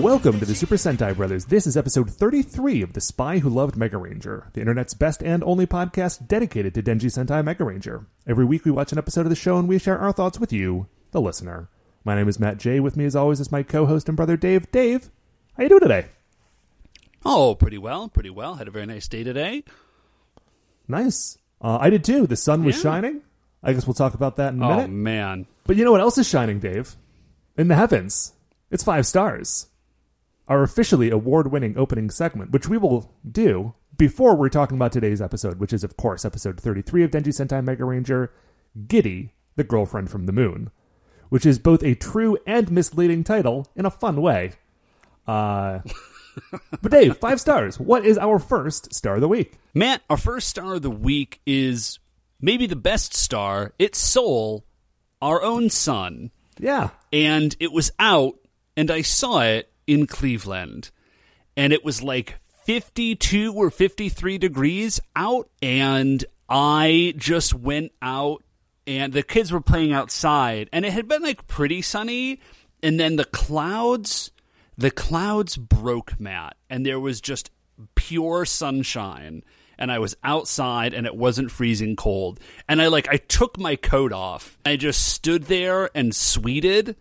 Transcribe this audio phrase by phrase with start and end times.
[0.00, 1.44] Welcome to the Super Sentai Brothers.
[1.46, 5.42] This is episode 33 of The Spy Who Loved Mega Ranger, the internet's best and
[5.44, 8.06] only podcast dedicated to Denji Sentai Mega Ranger.
[8.26, 10.52] Every week we watch an episode of the show and we share our thoughts with
[10.52, 11.68] you, the listener.
[12.04, 12.80] My name is Matt J.
[12.80, 14.70] With me as always is my co-host and brother Dave.
[14.70, 15.10] Dave,
[15.56, 16.06] how you doing today?
[17.24, 18.54] Oh, pretty well, pretty well.
[18.54, 19.64] Had a very nice day today.
[20.88, 21.36] Nice.
[21.60, 22.26] Uh, I did too.
[22.26, 22.82] The sun was Yeah.
[22.82, 23.20] shining.
[23.62, 24.90] I guess we'll talk about that in a Oh minute.
[24.90, 26.96] man, But you know what else is shining, Dave?
[27.58, 28.32] In the heavens.
[28.70, 29.66] It's five stars.
[30.50, 35.22] Our officially award winning opening segment, which we will do before we're talking about today's
[35.22, 38.32] episode, which is, of course, episode 33 of Denji Sentai Mega Ranger
[38.88, 40.70] Giddy, the Girlfriend from the Moon,
[41.28, 44.52] which is both a true and misleading title in a fun way.
[45.24, 45.78] Uh,
[46.82, 47.78] but, Dave, five stars.
[47.78, 49.54] What is our first star of the week?
[49.72, 50.02] Matt.
[50.10, 52.00] Our first star of the week is
[52.40, 53.72] maybe the best star.
[53.78, 54.64] It's Sol,
[55.22, 56.90] our own sun, Yeah.
[57.12, 58.34] and it was out,
[58.76, 60.90] and I saw it in Cleveland,
[61.56, 68.44] and it was like fifty-two or fifty-three degrees out, and I just went out,
[68.86, 72.40] and the kids were playing outside, and it had been like pretty sunny,
[72.82, 74.30] and then the clouds.
[74.78, 77.50] The clouds broke, Matt, and there was just
[77.94, 79.42] pure sunshine.
[79.76, 82.40] And I was outside and it wasn't freezing cold.
[82.66, 84.58] And I like I took my coat off.
[84.64, 86.96] I just stood there and sweated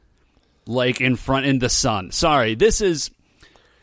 [0.69, 2.11] like in front in the sun.
[2.11, 3.09] Sorry, this is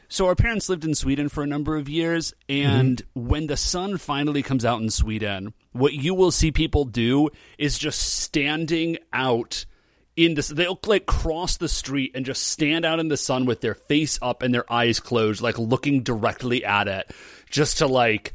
[0.09, 3.29] so our parents lived in Sweden for a number of years, and mm-hmm.
[3.29, 7.77] when the sun finally comes out in Sweden, what you will see people do is
[7.77, 9.67] just standing out
[10.15, 10.47] in this.
[10.47, 14.19] They'll like cross the street and just stand out in the sun with their face
[14.23, 17.11] up and their eyes closed, like looking directly at it,
[17.51, 18.33] just to like,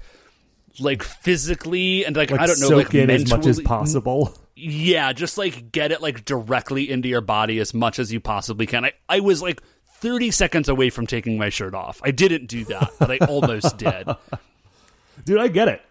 [0.77, 3.63] like physically and like, Like I don't know, soak like in as much as mentally-
[3.63, 4.37] possible.
[4.61, 8.65] Yeah, just like get it like directly into your body as much as you possibly
[8.65, 8.85] can.
[8.85, 9.61] I, I was like
[9.99, 11.99] 30 seconds away from taking my shirt off.
[12.03, 14.07] I didn't do that, but I almost did.
[15.25, 15.81] dude i get it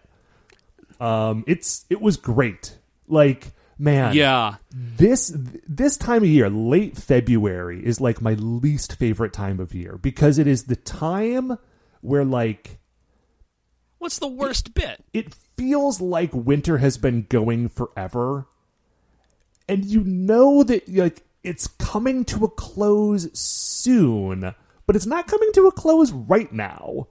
[0.99, 2.77] um it's it was great
[3.07, 4.55] like man Yeah.
[4.73, 5.31] this
[5.67, 10.37] this time of year late february is like my least favorite time of year because
[10.37, 11.57] it is the time
[12.01, 12.79] where like
[13.99, 15.01] What's the worst bit?
[15.13, 18.47] it feels like winter has been going forever
[19.67, 24.53] and you know that like it's coming to a close soon
[24.85, 27.07] but it's not coming to a close right now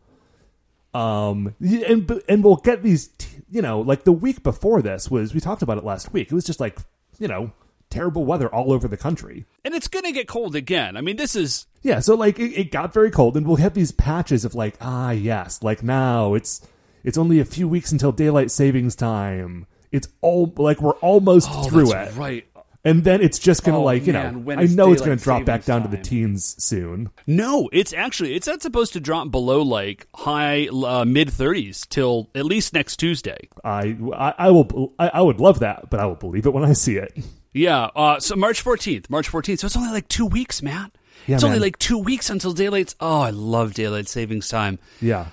[0.95, 5.33] um and and we'll get these t- you know like the week before this was
[5.35, 6.79] we talked about it last week it was just like
[7.19, 7.53] you know
[7.91, 10.97] terrible weather all over the country And it's going to get cold again.
[10.97, 13.75] I mean, this is yeah, so like it, it got very cold, and we'll have
[13.75, 16.67] these patches of like, ah, yes, like now it's
[17.03, 19.67] it's only a few weeks until daylight savings time.
[19.93, 22.47] It's all like we're almost through Oh, that's it, right.
[22.85, 25.45] and then it's just gonna Oh, like you man, know, I know it's gonna drop
[25.45, 27.11] back down to the teens soon.
[27.27, 32.31] No, it's actually it's not supposed to drop below like high uh, mid 30s till
[32.35, 33.49] at least next Tuesday.
[33.65, 36.65] I I, I will I, I would love that, but I will believe it when
[36.65, 37.13] I see it.
[37.53, 39.59] Yeah, uh, so March 14th, March 14th.
[39.59, 40.93] So it's only like 2 weeks, Matt.
[41.27, 44.79] Yeah, it's only like 2 weeks until daylight's Oh, I love daylight savings time.
[45.01, 45.27] Yeah,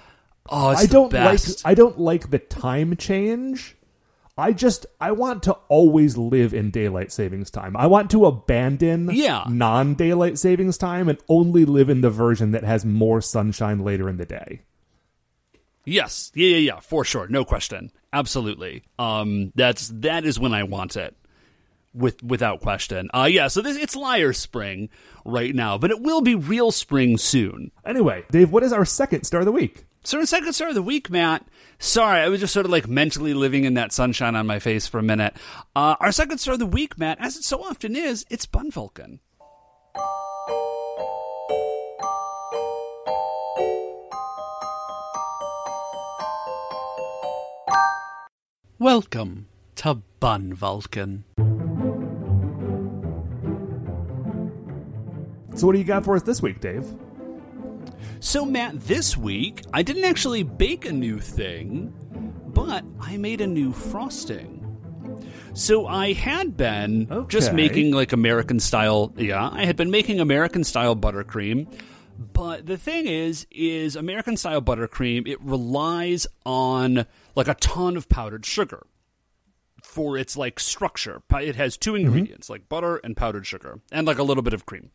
[0.50, 1.40] Oh, it's I don't like.
[1.64, 3.76] I don't like the time change.
[4.38, 7.76] I just I want to always live in daylight savings time.
[7.76, 9.46] I want to abandon Yeah.
[9.50, 14.08] non daylight savings time and only live in the version that has more sunshine later
[14.08, 14.62] in the day.
[15.86, 18.84] Yes, yeah, yeah, yeah, for sure, no question, absolutely.
[19.00, 21.16] Um, that's that is when I want it,
[21.94, 23.10] with without question.
[23.14, 23.48] Uh, yeah.
[23.48, 24.90] So this it's liar spring
[25.24, 27.72] right now, but it will be real spring soon.
[27.86, 29.86] Anyway, Dave, what is our second star of the week?
[30.04, 31.46] So, in second star of the week, Matt.
[31.80, 34.88] Sorry, I was just sort of like mentally living in that sunshine on my face
[34.88, 35.36] for a minute.
[35.76, 38.72] Uh, our second star of the week, Matt, as it so often is, it's Bun
[38.72, 39.20] Vulcan.
[48.80, 51.26] Welcome to Bun Vulcan.
[55.56, 56.86] So, what do you got for us this week, Dave?
[58.20, 61.94] So, Matt, this week I didn't actually bake a new thing,
[62.48, 64.58] but I made a new frosting.
[65.54, 69.14] So I had been just making like American style.
[69.18, 71.68] Yeah, I had been making American style buttercream.
[72.20, 77.06] But the thing is, is American style buttercream, it relies on
[77.36, 78.86] like a ton of powdered sugar
[79.84, 81.22] for its like structure.
[81.32, 82.06] It has two mm-hmm.
[82.06, 84.92] ingredients, like butter and powdered sugar, and like a little bit of cream.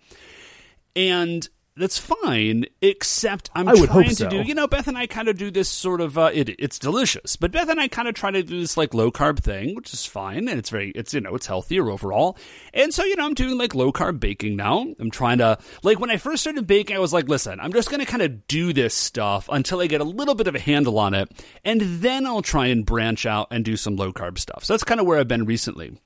[0.95, 4.29] And that's fine, except I'm I trying to so.
[4.29, 6.79] do, you know, Beth and I kind of do this sort of, uh, it, it's
[6.79, 9.75] delicious, but Beth and I kind of try to do this like low carb thing,
[9.75, 12.37] which is fine, and it's very, it's, you know, it's healthier overall.
[12.75, 14.87] And so, you know, I'm doing like low carb baking now.
[15.01, 17.89] I'm trying to, like, when I first started baking, I was like, listen, I'm just
[17.89, 20.61] going to kind of do this stuff until I get a little bit of a
[20.61, 21.31] handle on it,
[21.65, 24.65] and then I'll try and branch out and do some low carb stuff.
[24.65, 25.99] So that's kind of where I've been recently.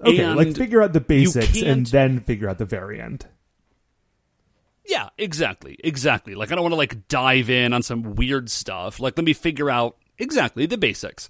[0.00, 3.26] Okay, And like figure out the basics and then figure out the very end.
[4.86, 5.76] Yeah, exactly.
[5.82, 6.34] Exactly.
[6.34, 9.00] Like I don't want to like dive in on some weird stuff.
[9.00, 11.28] Like let me figure out exactly the basics.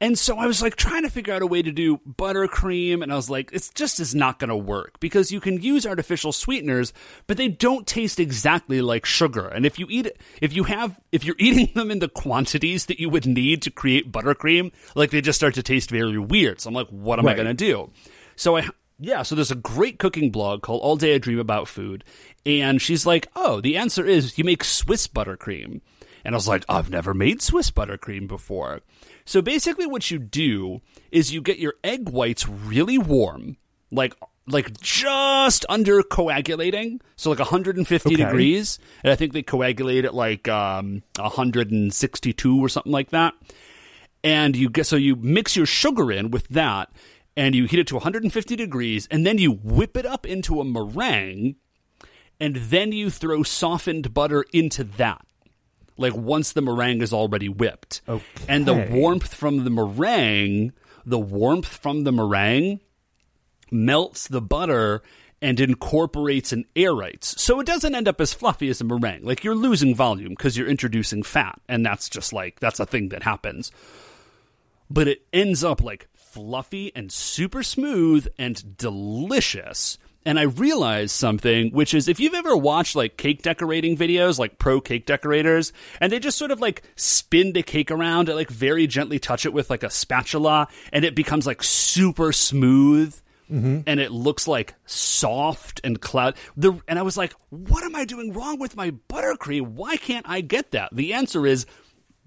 [0.00, 3.12] And so I was like trying to figure out a way to do buttercream and
[3.12, 6.30] I was like it's just is not going to work because you can use artificial
[6.30, 6.92] sweeteners
[7.26, 9.48] but they don't taste exactly like sugar.
[9.48, 12.86] And if you eat it if you have if you're eating them in the quantities
[12.86, 16.60] that you would need to create buttercream, like they just start to taste very weird.
[16.60, 17.90] So I'm like what am I going to do?
[18.36, 21.68] So I yeah, so there's a great cooking blog called All Day I Dream About
[21.68, 22.04] Food,
[22.44, 25.80] and she's like, "Oh, the answer is you make Swiss buttercream."
[26.24, 28.80] And I was like, "I've never made Swiss buttercream before."
[29.24, 30.80] So basically what you do
[31.12, 33.56] is you get your egg whites really warm,
[33.90, 34.14] like
[34.50, 38.16] like just under coagulating, so like 150 Okay.
[38.24, 43.34] degrees, and I think they coagulate at like um 162 or something like that
[44.24, 46.90] and you get so you mix your sugar in with that
[47.38, 50.64] and you heat it to 150 degrees and then you whip it up into a
[50.64, 51.54] meringue
[52.40, 55.24] and then you throw softened butter into that
[55.96, 58.02] like once the meringue is already whipped
[58.48, 60.72] and the warmth from the meringue
[61.06, 62.80] the warmth from the meringue
[63.70, 65.00] melts the butter
[65.40, 67.38] and incorporates and aerates.
[67.38, 69.24] So it doesn't end up as fluffy as a meringue.
[69.24, 73.10] Like you're losing volume because you're introducing fat, and that's just like that's a thing
[73.10, 73.70] that happens.
[74.90, 76.08] But it ends up like
[76.38, 79.98] fluffy and super smooth and delicious.
[80.24, 84.58] And I realized something, which is if you've ever watched like cake decorating videos, like
[84.58, 88.50] pro cake decorators, and they just sort of like spin the cake around and like
[88.50, 93.18] very gently touch it with like a spatula, and it becomes like super smooth
[93.50, 93.80] mm-hmm.
[93.84, 96.36] and it looks like soft and cloud.
[96.56, 99.72] The and I was like, what am I doing wrong with my buttercream?
[99.72, 100.90] Why can't I get that?
[100.92, 101.66] The answer is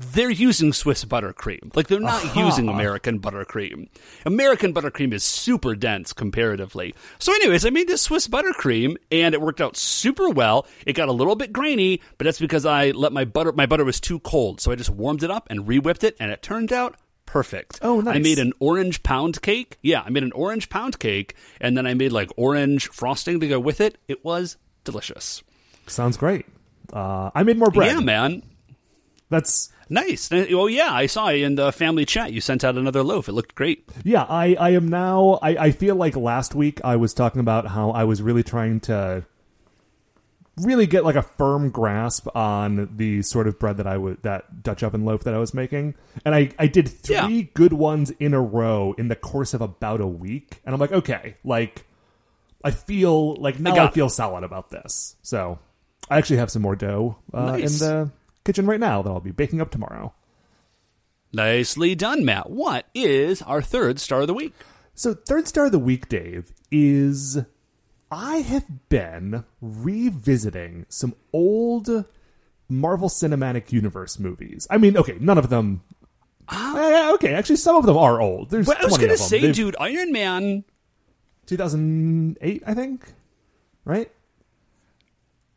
[0.01, 1.75] they're using Swiss buttercream.
[1.75, 3.87] Like they're not using American buttercream.
[4.25, 6.95] American buttercream is super dense comparatively.
[7.19, 10.67] So, anyways, I made this Swiss buttercream and it worked out super well.
[10.85, 13.85] It got a little bit grainy, but that's because I let my butter my butter
[13.85, 16.73] was too cold, so I just warmed it up and re-whipped it, and it turned
[16.73, 16.95] out
[17.25, 17.79] perfect.
[17.81, 18.15] Oh, nice.
[18.15, 19.77] I made an orange pound cake.
[19.81, 23.47] Yeah, I made an orange pound cake, and then I made like orange frosting to
[23.47, 23.97] go with it.
[24.07, 25.43] It was delicious.
[25.87, 26.45] Sounds great.
[26.91, 27.93] Uh, I made more bread.
[27.93, 28.43] Yeah, man.
[29.31, 30.29] That's Nice.
[30.31, 33.27] Oh yeah, I saw in the family chat you sent out another loaf.
[33.27, 33.83] It looked great.
[34.05, 34.23] yeah.
[34.29, 35.39] I I am now.
[35.41, 38.79] I I feel like last week I was talking about how I was really trying
[38.81, 39.25] to
[40.57, 44.63] really get like a firm grasp on the sort of bread that I would that
[44.63, 47.41] Dutch oven loaf that I was making, and I I did three Yeah.
[47.53, 50.91] good ones in a row in the course of about a week, and I'm like,
[50.91, 51.85] okay, like
[52.63, 53.93] I feel like now I, it.
[53.93, 55.15] feel solid about this.
[55.21, 55.59] So
[56.09, 57.81] I actually have some more dough uh, Nice.
[57.81, 58.11] in the
[58.43, 60.13] kitchen right now that I'll be baking up tomorrow.
[61.33, 62.49] Nicely done, Matt.
[62.49, 64.53] What is our third star of the week?
[64.93, 67.37] So, third star of the week, Dave, is
[68.11, 72.05] I have been revisiting some old
[72.67, 74.67] Marvel Cinematic Universe movies.
[74.69, 75.81] I mean, okay, none of them.
[76.51, 78.49] Eh, okay, actually, some of them are old.
[78.49, 80.65] There's But I was gonna say, They've- dude, Iron Man.
[81.45, 83.13] 2008, I think.
[83.85, 84.11] Right?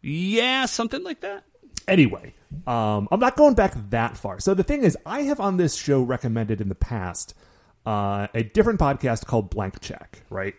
[0.02, 1.44] Yeah, something like that.
[1.88, 2.34] Anyway,
[2.66, 4.40] um, I'm not going back that far.
[4.40, 7.34] So the thing is, I have on this show recommended in the past
[7.86, 10.54] uh, a different podcast called Blank Check, right?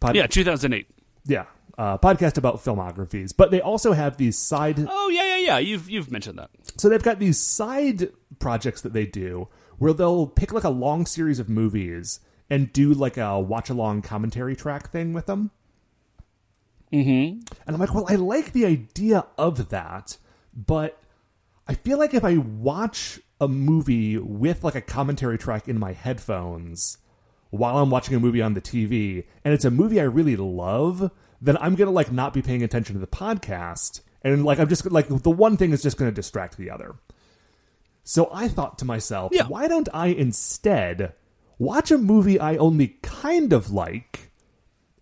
[0.00, 0.86] Pod- Yeah, 2008.
[1.26, 1.44] yeah,
[1.78, 3.32] uh, podcast about filmographies.
[3.36, 4.86] But they also have these side.
[4.88, 5.58] Oh yeah, yeah, yeah.
[5.58, 6.50] You've you've mentioned that.
[6.76, 11.06] So they've got these side projects that they do where they'll pick like a long
[11.06, 15.50] series of movies and do like a watch along commentary track thing with them.
[16.92, 17.40] Mm-hmm.
[17.66, 20.18] And I'm like, well, I like the idea of that,
[20.54, 20.98] but
[21.66, 25.92] I feel like if I watch a movie with like a commentary track in my
[25.92, 26.98] headphones
[27.50, 31.10] while I'm watching a movie on the TV, and it's a movie I really love,
[31.40, 34.90] then I'm gonna like not be paying attention to the podcast, and like I'm just
[34.90, 36.94] like the one thing is just gonna distract the other.
[38.04, 39.46] So I thought to myself, Yeah.
[39.46, 41.12] why don't I instead
[41.58, 44.30] watch a movie I only kind of like?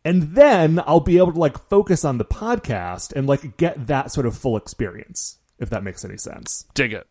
[0.04, 4.10] And then I'll be able to like focus on the podcast and like get that
[4.10, 6.64] sort of full experience, if that makes any sense.
[6.74, 7.06] Dig it.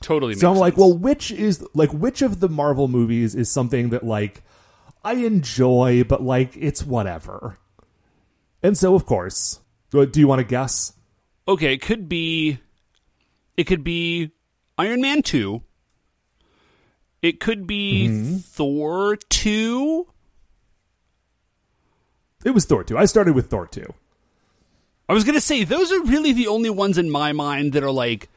[0.00, 0.34] Totally.
[0.34, 0.80] So I'm makes like, sense.
[0.80, 4.42] well, which is like which of the Marvel movies is something that like
[5.04, 7.58] I enjoy, but like it's whatever.
[8.62, 10.92] And so, of course, do you want to guess?
[11.46, 12.58] Okay, it could be
[13.56, 14.32] it could be
[14.76, 15.62] Iron Man 2.
[17.22, 18.36] It could be Mm-hmm.
[18.38, 20.06] Thor 2.
[22.44, 22.96] It was Thor 2.
[22.98, 23.92] I started with Thor 2.
[25.08, 27.82] I was going to say those are really the only ones in my mind that
[27.84, 28.28] are like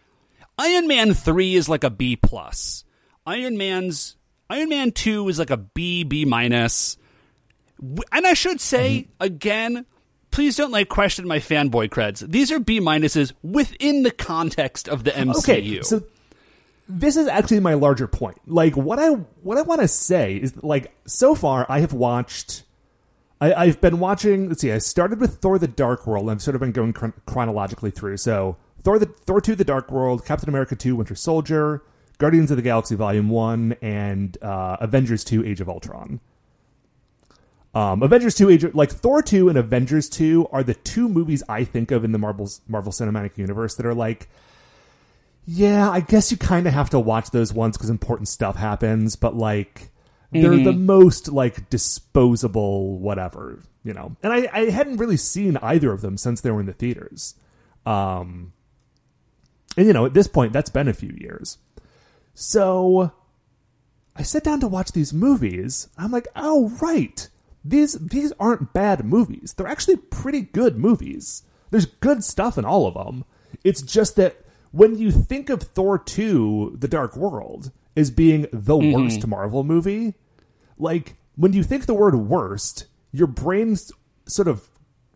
[0.57, 2.83] Iron Man 3 is like a B plus.
[3.25, 4.15] Iron Man's
[4.49, 6.97] Iron Man 2 is like a B B minus.
[8.11, 9.23] And I should say Mm-hmm.
[9.23, 9.85] again,
[10.31, 12.19] please don't like question my fanboy creds.
[12.29, 15.39] These are B minuses within the context of the MCU.
[15.39, 16.03] Okay, so
[16.87, 18.37] this is actually my larger point.
[18.45, 21.93] Like what I what I want to say is that, like so far I have
[21.93, 22.63] watched.
[23.41, 24.49] I, I've been watching.
[24.49, 24.71] Let's see.
[24.71, 26.29] I started with Thor: The Dark World.
[26.29, 28.17] I've sort of been going chron- chronologically through.
[28.17, 31.83] So Thor: The Thor Two: The Dark World, Captain America Two: Winter Soldier,
[32.17, 36.19] Guardians of the Galaxy Volume One, and uh, Avengers Two: Age of Ultron.
[37.73, 41.43] Um, Avengers 2 Age of, like Thor 2 and Avengers 2 are the two movies
[41.47, 44.27] I think of in the Marvel's Marvel Cinematic Universe that are like
[45.45, 49.15] yeah, I guess you kind of have to watch those ones cuz important stuff happens,
[49.15, 49.91] but like
[50.31, 54.15] they're the most like disposable whatever, you know.
[54.21, 57.35] And I I hadn't really seen either of them since they were in the theaters.
[57.85, 58.53] Um
[59.77, 61.57] and you know, at this point that's been a few years.
[62.33, 63.11] So
[64.15, 65.87] I sit down to watch these movies.
[65.97, 67.27] I'm like, oh right,
[67.63, 69.53] these these aren't bad movies.
[69.53, 71.43] They're actually pretty good movies.
[71.71, 73.25] There's good stuff in all of them.
[73.63, 74.37] It's just that
[74.71, 78.93] when you think of Thor 2: The Dark World as being the mm-hmm.
[78.93, 80.15] worst Marvel movie,
[80.77, 83.77] like when you think the word worst, your brain
[84.25, 84.69] sort of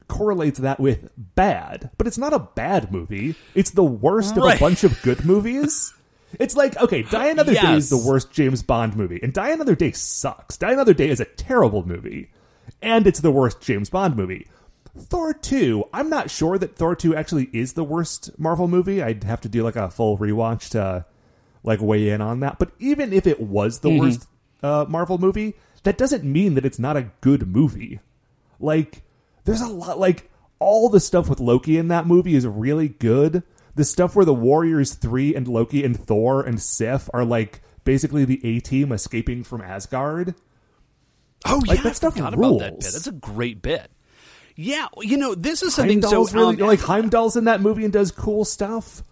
[0.07, 3.35] correlates that with bad, but it's not a bad movie.
[3.55, 5.93] It's the worst of a bunch of good movies.
[6.39, 9.75] It's like, okay, Die Another Day is the worst James Bond movie, and Die Another
[9.75, 10.57] Day sucks.
[10.57, 12.31] Die Another Day is a terrible movie,
[12.81, 14.47] and it's the worst James Bond movie.
[14.97, 19.01] Thor 2, I'm not sure that Thor 2 actually is the worst Marvel movie.
[19.01, 21.05] I'd have to do like a full rewatch to
[21.63, 22.59] like weigh in on that.
[22.59, 24.27] But even if it was the worst
[24.61, 27.99] uh, Marvel movie, that doesn't mean that it's not a good movie.
[28.59, 29.01] Like,
[29.45, 30.29] there's a lot, like,
[30.59, 33.43] all the stuff with Loki in that movie is really good.
[33.75, 38.23] The stuff where the Warriors 3 and Loki and Thor and Sif are like basically
[38.23, 40.35] the A team escaping from Asgard.
[41.45, 42.85] Oh Like, yeah, that I stuff forgot about that rules.
[42.85, 42.93] bit.
[42.93, 43.89] That's a great bit.
[44.55, 47.91] Yeah, you know, this is something so really, um, like Heimdall's in that movie and
[47.91, 49.03] does cool stuff.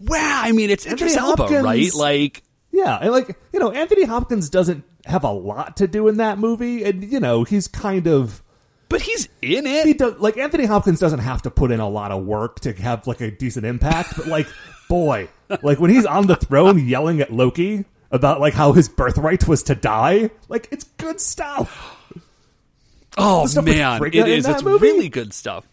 [0.00, 0.40] Wow.
[0.44, 1.94] I mean, it's Anthony Idris Elba, Hopkins- right?
[1.94, 6.18] Like, Yeah, and like you know, Anthony Hopkins doesn't have a lot to do in
[6.18, 8.42] that movie, and you know, he's kind of
[8.88, 9.86] but he's in it.
[9.86, 12.72] he does like Anthony Hopkins doesn't have to put in a lot of work to
[12.72, 14.46] have like a decent impact, but like
[14.88, 15.28] boy,
[15.62, 19.64] like when he's on the throne yelling at Loki about like how his birthright was
[19.64, 21.94] to die, like it's good stuff.
[23.16, 24.46] Oh stuff man, it is.
[24.46, 24.86] It's movie?
[24.86, 25.64] really good stuff.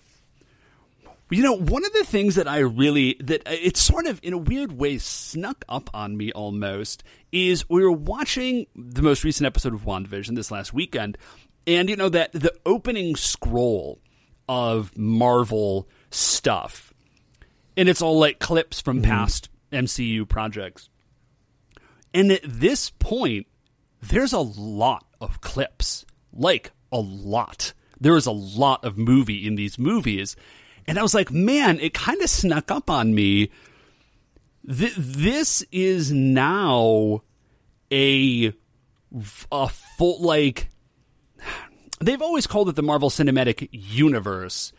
[1.32, 4.38] You know, one of the things that I really that it's sort of in a
[4.38, 9.74] weird way snuck up on me almost is we were watching the most recent episode
[9.74, 11.17] of WandaVision this last weekend,
[11.65, 14.00] and you know that the opening scroll
[14.48, 16.94] of Marvel stuff,
[17.75, 19.10] and it's all like clips from mm-hmm.
[19.10, 20.89] past MCU projects.
[22.13, 23.48] And at this point,
[24.01, 26.05] there's a lot of clips.
[26.32, 27.74] Like, a lot.
[28.00, 30.36] There is a lot of movie in these movies.
[30.88, 33.50] And I was like, man, it kind of snuck up on me.
[34.68, 37.24] Th- this is now
[37.92, 38.54] a,
[39.51, 40.70] a full, like,
[42.00, 44.74] they've always called it the Marvel Cinematic Universe,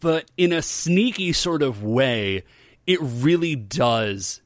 [0.00, 2.44] but in a sneaky sort of way,
[2.86, 4.40] it really does.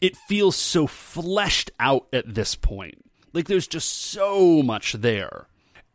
[0.00, 3.04] It feels so fleshed out at this point.
[3.32, 5.48] Like there's just so much there.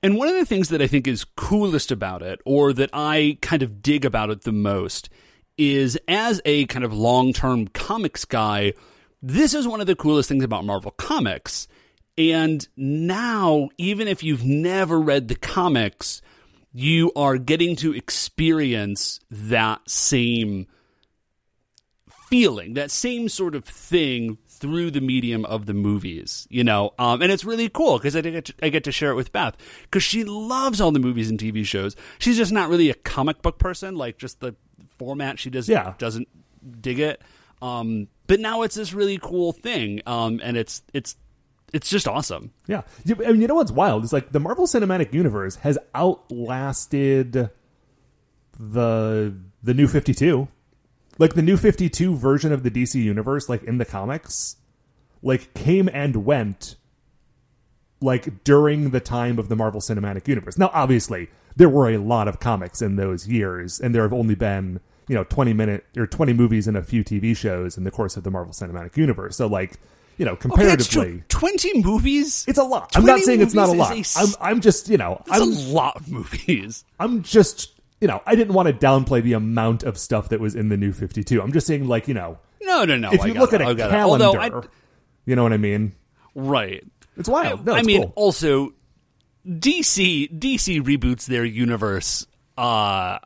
[0.03, 3.38] And one of the things that I think is coolest about it, or that I
[3.41, 5.10] kind of dig about it the most,
[5.58, 8.74] is as a kind of long term comics guy,
[9.22, 11.67] this is one of the coolest things about Marvel Comics.
[12.17, 16.22] And now, even if you've never read the comics,
[16.74, 20.67] you are getting to experience that same
[22.29, 27.22] feeling, that same sort of thing through the medium of the movies, you know, um,
[27.22, 29.58] and it's really cool because I get to, I get to share it with Beth
[29.84, 31.96] because she loves all the movies and TV shows.
[32.20, 34.56] She's just not really a comic book person, like just the
[34.98, 35.39] format.
[35.39, 35.96] She just Yeah.
[35.98, 36.27] doesn't
[36.80, 37.22] dig it.
[37.62, 41.15] Um, but now it's this really cool thing, um, and it's it's
[41.74, 42.51] it's just awesome.
[42.68, 44.03] Yeah, You- I mean, you know what's wild?
[44.03, 47.50] It's like the Marvel Cinematic Universe has outlasted
[48.60, 50.48] the the New Fifty Two,
[51.22, 54.56] like the New Fifty Two version of the DC universe, like in the comics,
[55.22, 56.75] like came and went
[58.01, 60.58] like during the time of the Marvel Cinematic Universe.
[60.58, 64.34] Now, obviously, there were a lot of comics in those years, and there have only
[64.34, 67.92] been you know twenty minute or twenty movies and a few TV shows in the
[67.92, 69.38] course of the Marvel Cinematic Universe.
[69.38, 69.80] So, like
[70.18, 71.24] you know, Okay, comparatively, true.
[71.30, 72.46] Twenty movies.
[72.48, 72.92] it's a lot.
[72.96, 73.96] I'm not saying it's not a lot.
[73.96, 76.84] a I'm I'm just you know That's I'm a lot of movies.
[77.00, 80.55] I'm just you know I didn't want to downplay the amount of stuff that was
[80.55, 81.41] in the new Fifty Two.
[81.41, 83.12] I'm just saying like you know No, no, no.
[83.13, 84.62] if you look it, at a calendar, Although I,
[85.25, 85.93] you know what I mean.
[86.36, 86.84] right.
[87.15, 87.65] It's wild.
[87.65, 88.13] No, I it's mean, cool.
[88.15, 88.74] also
[89.48, 92.25] DC DC reboots their universe.
[92.58, 93.20] Uh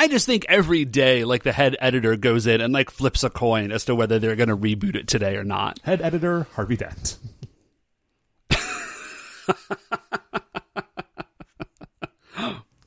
[0.00, 3.30] I just think every day, like the head editor goes in and like flips a
[3.30, 5.80] coin as to whether they're going to reboot it today or not.
[5.82, 7.18] Head editor Harvey Dent.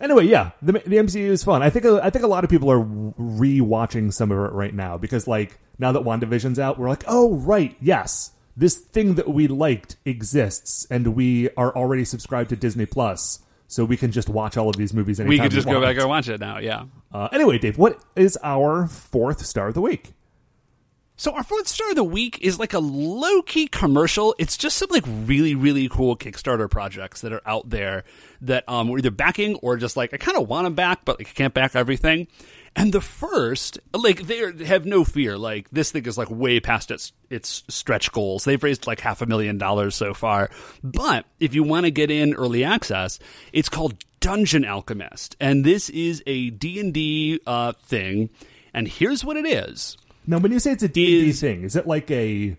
[0.02, 1.62] anyway, yeah, the the MCU is fun.
[1.64, 4.98] I think I think a lot of people are rewatching some of it right now
[4.98, 9.48] because like now that WandaVision's out, we're like, oh right, yes, this thing that we
[9.48, 14.58] liked exists, and we are already subscribed to Disney Plus, so we can just watch
[14.58, 15.86] all of these movies anytime We could just go want.
[15.86, 16.58] back and watch it now.
[16.60, 16.86] Yeah.
[17.12, 20.12] Uh, anyway, Dave, what is our fourth star of the week?
[21.22, 24.34] So our fourth star of the week is like a low key commercial.
[24.40, 28.06] It's just some like really really cool Kickstarter projects that are out there
[28.42, 31.20] that um we're either backing or just like I kind of want to back, but
[31.20, 32.28] like, I can't back everything.
[32.76, 35.38] And the first, like they have no fear.
[35.38, 38.44] Like this thing is like way past its its stretch goals.
[38.44, 40.50] They've raised like half a million dollars so far.
[40.84, 43.20] But if you want to get in early access,
[43.54, 48.32] it's called Dungeon Alchemist, and this is a D and D uh, thing.
[48.74, 49.98] And here's what it is.
[50.28, 52.56] Now, when you say it's a D&D Is- thing, is it like a...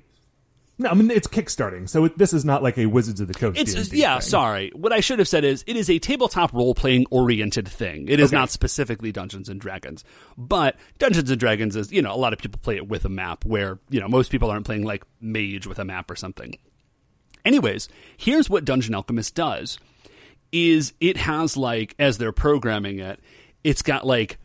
[0.78, 3.34] No, I mean, it's kickstarting, so it, this is not like a Wizards of the
[3.34, 4.14] Coast It's yeah.
[4.18, 4.22] thing.
[4.22, 8.08] Sorry, what I should have said is it is a tabletop role playing oriented thing.
[8.08, 8.36] It is Okay.
[8.40, 10.02] not specifically Dungeons and Dragons,
[10.36, 13.10] but Dungeons and Dragons is you know a lot of people play it with a
[13.10, 16.56] map where you know most people aren't playing like Mage with a map or something.
[17.44, 19.78] Anyways, here's what Dungeon Alchemist does:
[20.52, 23.20] is it has like as they're programming it,
[23.62, 24.38] it's got like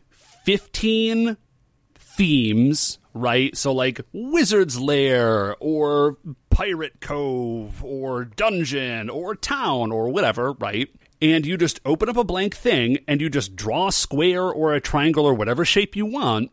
[0.44, 1.36] fifteen
[2.18, 3.56] themes, right?
[3.56, 6.18] So like Wizard's Lair or
[6.50, 10.90] Pirate Cove or Dungeon or Town or whatever, right?
[11.22, 14.74] And you just open up a blank thing and you just draw a square or
[14.74, 16.50] a triangle or whatever shape you want.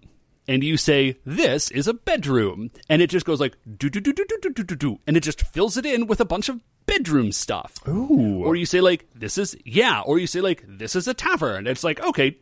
[0.48, 2.70] And you say, this is a bedroom.
[2.88, 5.00] And it just goes like, do, do, do, do, do, do, do, do, do.
[5.08, 7.74] And it just fills it in with a bunch of bedroom stuff.
[7.88, 8.44] Ooh.
[8.44, 11.66] Or you say like this is yeah, or you say like this is a tavern.
[11.66, 12.38] It's like okay,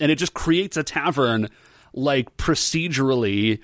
[0.00, 1.50] and it just creates a tavern
[1.98, 3.60] like procedurally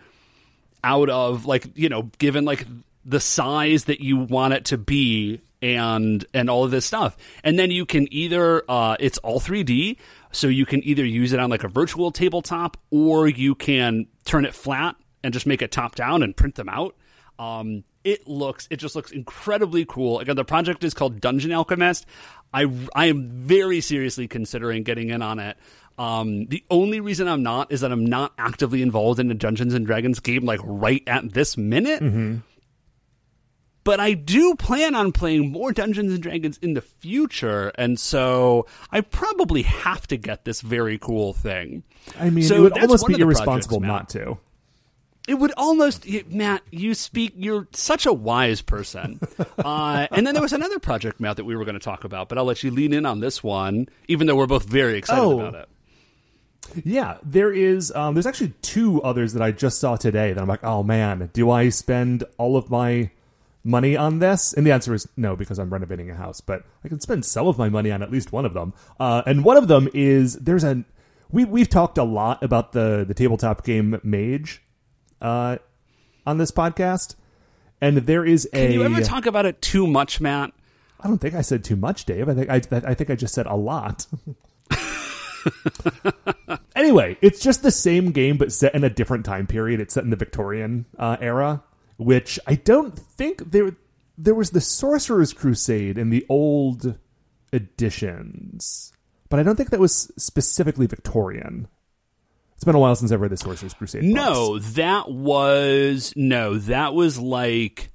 [0.82, 2.66] out of like you know given like
[3.04, 7.16] the size that you want it to be and and all of this stuff.
[7.42, 9.96] And then you can either uh it's all 3d
[10.32, 14.44] so you can either use it on like a virtual tabletop or you can turn
[14.44, 16.94] it flat and just make it top down and print them out.
[17.38, 20.20] Um it looks it just looks incredibly cool.
[20.20, 22.04] Again the project is called dungeon alchemist.
[22.52, 25.56] I i am very seriously considering getting in on it
[25.98, 29.74] um, the only reason I'm not is that I'm not actively involved in a Dungeons
[29.74, 32.02] and Dragons game like right at this minute.
[33.84, 38.66] But I do plan on playing more Dungeons and Dragons in the future, and so
[38.90, 41.82] I probably have to get this very cool thing.
[42.18, 44.38] I mean, So it would almost be irresponsible projects, not to.
[45.28, 46.62] It would almost, Matt.
[46.70, 47.34] You speak.
[47.36, 49.20] You're such a wise person.
[49.58, 52.30] uh, and then there was another project, Matt, that we were going to talk about,
[52.30, 55.22] but I'll let you lean in on this one, even though we're both very excited
[55.22, 55.40] Oh.
[55.40, 55.68] about it.
[56.84, 57.92] Yeah, there is.
[57.94, 61.30] Um, there's actually two others that I just saw today that I'm like, oh man,
[61.32, 63.10] do I spend all of my
[63.62, 64.52] money on this?
[64.52, 66.40] And the answer is no, because I'm renovating a house.
[66.40, 68.74] But I can spend some of my money on at least one of them.
[68.98, 70.84] Uh, and one of them is there's a
[71.30, 74.62] we we've talked a lot about the the tabletop game Mage
[75.20, 75.58] uh,
[76.26, 77.16] on this podcast,
[77.80, 78.66] and there is a.
[78.66, 80.52] Can you ever talk about it too much, Matt?
[81.00, 82.28] I don't think I said too much, Dave.
[82.28, 84.06] I think I, I think I just said a lot.
[86.76, 89.80] anyway, it's just the same game, but set in a different time period.
[89.80, 91.62] It's set in the Victorian uh, era,
[91.96, 93.76] which I don't think there
[94.16, 96.98] there was the Sorcerer's Crusade in the old
[97.52, 98.92] editions,
[99.28, 101.68] but I don't think that was specifically Victorian.
[102.54, 104.02] It's been a while since I've read the Sorcerer's Crusade.
[104.02, 104.14] books.
[104.14, 107.90] No, that was no, that was like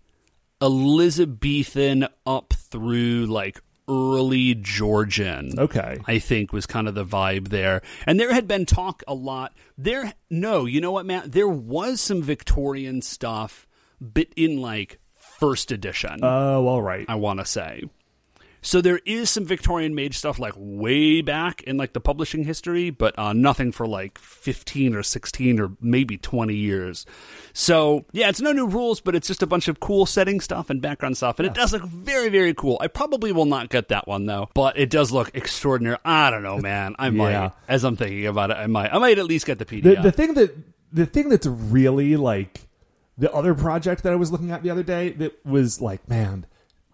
[0.61, 5.59] Elizabethan up through like early Georgian.
[5.59, 5.97] Okay.
[6.05, 7.81] I think was kind of the vibe there.
[8.05, 9.53] And there had been talk a lot.
[9.77, 11.31] There no, you know what, Matt?
[11.31, 13.65] There was some Victorian stuff
[14.01, 16.19] but in like first edition.
[16.23, 17.05] Oh, all right.
[17.07, 17.83] I want to say.
[18.61, 22.89] So there is some Victorian mage stuff like way back in like the publishing history,
[22.89, 27.05] but uh, nothing for like 15 or 16 or maybe 20 years.
[27.53, 30.69] So yeah, it's no new rules, but it's just a bunch of cool setting stuff
[30.69, 32.77] and background stuff, and it does look very very cool.
[32.81, 35.97] I probably will not get that one though, but it does look extraordinary.
[36.03, 36.95] I don't know, man.
[36.99, 37.51] I might, Yeah.
[37.67, 40.03] as I'm thinking about it, I might, I might at least get the the, PDF.
[40.03, 40.55] the thing that
[40.91, 42.67] the thing that's really like
[43.17, 46.45] the other project that I was looking at the other day that was like, man,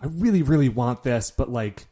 [0.06, 1.88] I really, really want this, but like,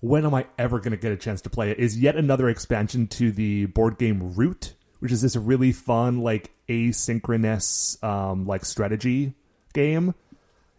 [0.00, 1.78] when am I ever going to get a chance to play it?
[1.78, 6.50] Is yet another expansion to the board game Root, which is this really fun, like
[6.70, 9.34] asynchronous, um, like strategy
[9.74, 10.14] game.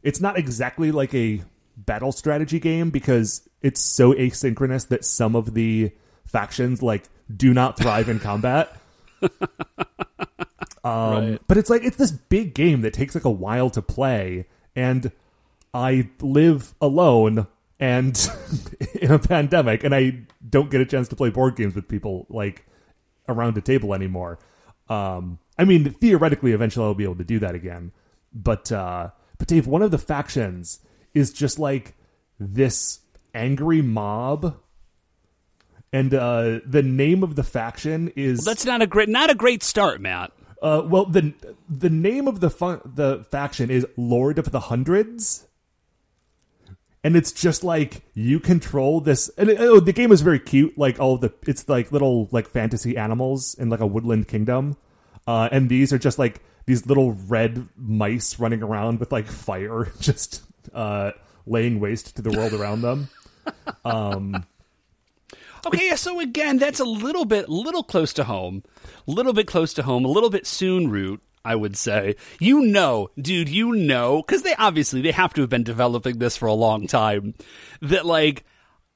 [0.01, 1.43] It's not exactly like a
[1.77, 5.91] battle strategy game because it's so asynchronous that some of the
[6.25, 8.75] factions like do not thrive in combat.
[10.81, 11.41] Um, Right.
[11.45, 14.47] But it's like it's this big game that takes like a while to play,
[14.77, 15.11] and
[15.73, 17.47] I live alone
[17.79, 18.29] and
[19.01, 22.25] in a pandemic, and I don't get a chance to play board games with people
[22.29, 22.65] like
[23.27, 24.39] around a table anymore.
[24.89, 27.91] Um, I mean, theoretically, eventually I'll be able to do that again.
[28.33, 30.79] But uh, but Dave, one of the factions
[31.13, 31.95] is just like
[32.39, 32.99] this
[33.33, 34.57] angry mob.
[35.91, 39.63] And uh, the name of the faction is That's not a great, not a great
[39.63, 40.31] start, Matt.
[40.61, 41.33] uh, well, the
[41.67, 45.47] the name of the fun, the faction is Lord of the Hundreds,
[47.09, 49.31] and it's just like you control this.
[49.35, 50.77] And it, oh, the game is very cute.
[50.77, 54.77] Like all the, it's like little like fantasy animals in like a woodland kingdom,
[55.25, 59.91] uh, and these are just like these little red mice running around with like fire,
[59.99, 61.13] just uh,
[61.47, 63.09] laying waste to the world around them.
[63.83, 64.45] um,
[65.65, 68.63] Okay, so again, that's a little bit, little close to home,
[69.07, 72.15] a little bit close to home, a little bit soon Root, I would say.
[72.39, 76.37] You know, dude, you know, because they obviously they have to have been developing this
[76.37, 77.33] for a long time.
[77.81, 78.43] That like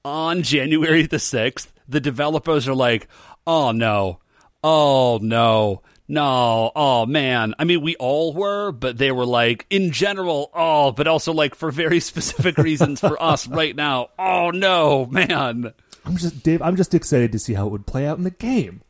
[0.06, 3.08] on January the sixth, the developers are like,
[3.48, 4.20] oh no,
[4.64, 5.82] oh no.
[6.06, 7.56] No, oh man.
[7.58, 11.56] I mean, we all were, but they were like, in general, oh, but also like
[11.56, 14.10] for very specific reasons for us right now.
[14.20, 15.74] Oh no, man.
[16.06, 16.62] I'm just Dave.
[16.62, 18.82] I'm just excited to see how it would play out in the game.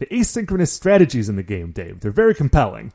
[0.00, 2.92] The asynchronous strategies in the game, Dave, they're very compelling,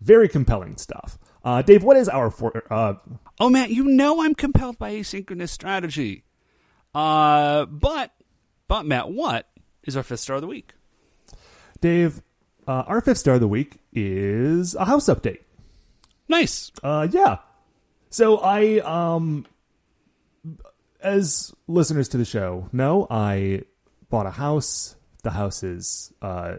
[0.00, 1.18] very compelling stuff.
[1.44, 2.64] Uh, Dave, what is our for?
[2.72, 2.94] Uh,
[3.38, 6.24] Oh, Matt, you know I'm compelled by asynchronous strategy.
[6.94, 8.12] Uh, but,
[8.66, 9.48] but Matt, what
[9.84, 10.72] is our fifth star of the week?
[11.80, 12.22] Dave,
[12.66, 15.42] uh, our fifth star of the week is a house update.
[16.28, 16.72] Nice.
[16.82, 17.38] Uh, yeah.
[18.10, 19.46] So I, um,
[21.00, 23.62] as listeners to the show know, I
[24.10, 24.96] bought a house.
[25.28, 26.56] The house is uh,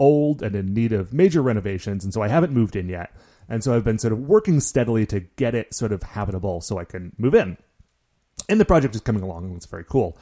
[0.00, 3.14] old and in need of major renovations, and so I haven't moved in yet.
[3.48, 6.76] And so I've been sort of working steadily to get it sort of habitable so
[6.76, 7.56] I can move in.
[8.48, 10.18] And the project is coming along, and it's very cool.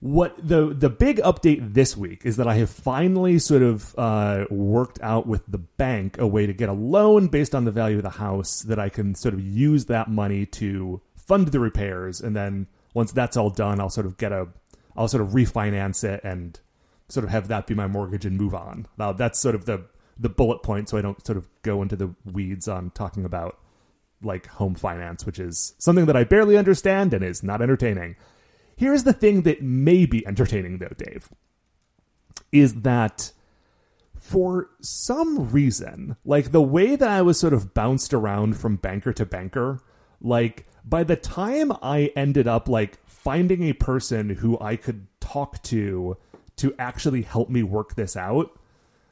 [0.00, 4.46] What the the big update this week is that I have finally sort of uh,
[4.50, 7.98] worked out with the bank a way to get a loan based on the value
[7.98, 12.20] of the house that I can sort of use that money to fund the repairs,
[12.20, 14.48] and then once that's all done, I'll sort of get a
[14.96, 16.58] I'll sort of refinance it and
[17.08, 18.86] sort of have that be my mortgage and move on.
[18.98, 19.84] Now that's sort of the
[20.18, 23.58] the bullet point, so I don't sort of go into the weeds on talking about
[24.22, 28.16] like home finance, which is something that I barely understand and is not entertaining.
[28.76, 31.30] Here's the thing that may be entertaining, though, Dave,
[32.52, 33.32] is that
[34.18, 39.12] for some reason, like the way that I was sort of bounced around from banker
[39.14, 39.80] to banker,
[40.20, 45.60] like by the time I ended up like finding a person who I could talk
[45.64, 46.16] to
[46.54, 48.56] to actually help me work this out,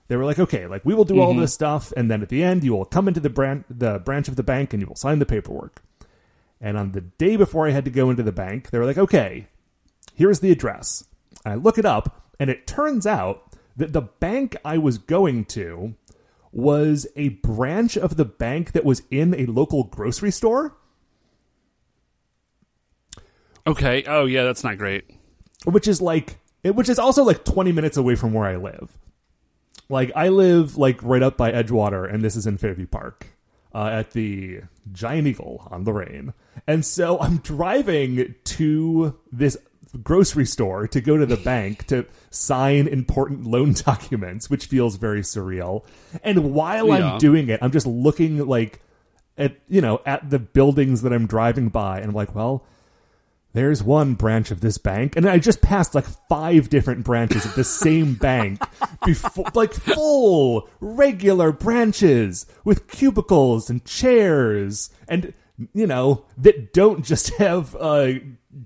[0.07, 1.41] they were like, okay, like we will do all mm-hmm.
[1.41, 4.29] this stuff, and then at the end, you will come into the branch, the branch
[4.29, 5.83] of the bank, and you will sign the paperwork.
[6.61, 8.99] And on the day before I had to go into the bank, they were like,
[8.99, 9.49] okay,
[10.15, 11.03] here's the address.
[11.45, 15.97] I look it up, and it turns out that the bank I was going to
[16.53, 20.77] was a branch of the bank that was in a local grocery store,
[23.67, 24.05] Okay.
[24.07, 25.05] Oh, yeah, that's not great.
[25.65, 28.97] which is like, which is also like 20 minutes away from where I live.
[29.89, 33.27] Like, I live like right up by Edgewater, and this is in Fairview Park.
[33.75, 34.61] Uh, at the
[34.93, 36.33] Giant Eagle on the Rain.
[36.65, 39.57] And so I'm driving to this
[40.01, 45.23] grocery store to go to the bank to sign important loan documents, which feels very
[45.23, 45.85] surreal.
[46.23, 47.15] And while Yeah.
[47.15, 48.81] I'm doing it, I'm just looking like
[49.37, 52.65] at you know at the buildings that I'm driving by, and I'm like, well,
[53.55, 57.55] there's one branch of this bank, and I just passed like five different branches of
[57.55, 58.61] the same bank
[59.05, 65.33] before, like full regular branches with cubicles and chairs, and
[65.73, 68.15] you know, that don't just have uh,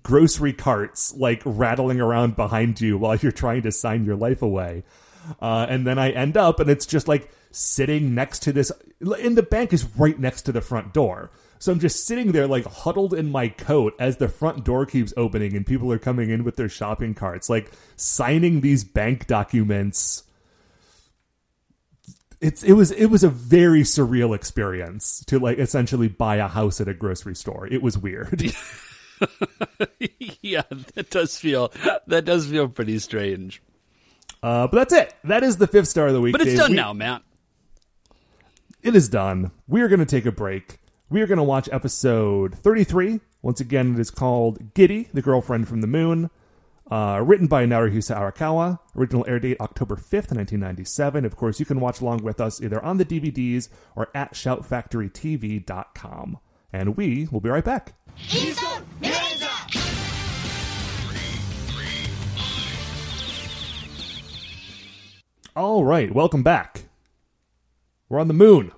[0.03, 4.85] grocery carts like rattling around behind you while you're trying to sign your life away.
[5.41, 8.73] Uh, and then I end up, and it's just like sitting next to this.
[9.01, 11.31] And the bank is right next to the front door.
[11.59, 15.13] So I'm just sitting there, like huddled in my coat as the front door keeps
[15.17, 20.23] opening and people are coming in with their shopping carts, like signing these bank documents.
[22.41, 26.81] It's it was it was a very surreal experience to like essentially buy a house
[26.81, 27.67] at a grocery store.
[27.67, 28.41] It was weird.
[30.41, 30.63] yeah,
[30.95, 31.73] that does feel
[32.07, 33.61] that does feel pretty strange.
[34.41, 35.15] Uh, but that's it.
[35.25, 36.31] That is the fifth star of the week.
[36.31, 36.59] But it's Dave.
[36.59, 37.23] done We- now, Matt.
[38.85, 39.51] It is done.
[39.67, 40.79] We are going to take a break.
[41.11, 43.21] We are going to watch episode 33.
[43.41, 46.29] Once again, it is called Giddy, the Girlfriend from the Moon.
[46.91, 48.79] Uh, written by Naruhisa Arakawa.
[48.95, 51.25] Original air date October 5th, 1997.
[51.25, 56.39] Of course, you can watch along with us either on the DVDs or at shoutfactorytv.com.
[56.75, 57.95] And we will be right back.
[65.57, 66.85] All right, welcome back.
[68.11, 68.73] We're on the moon.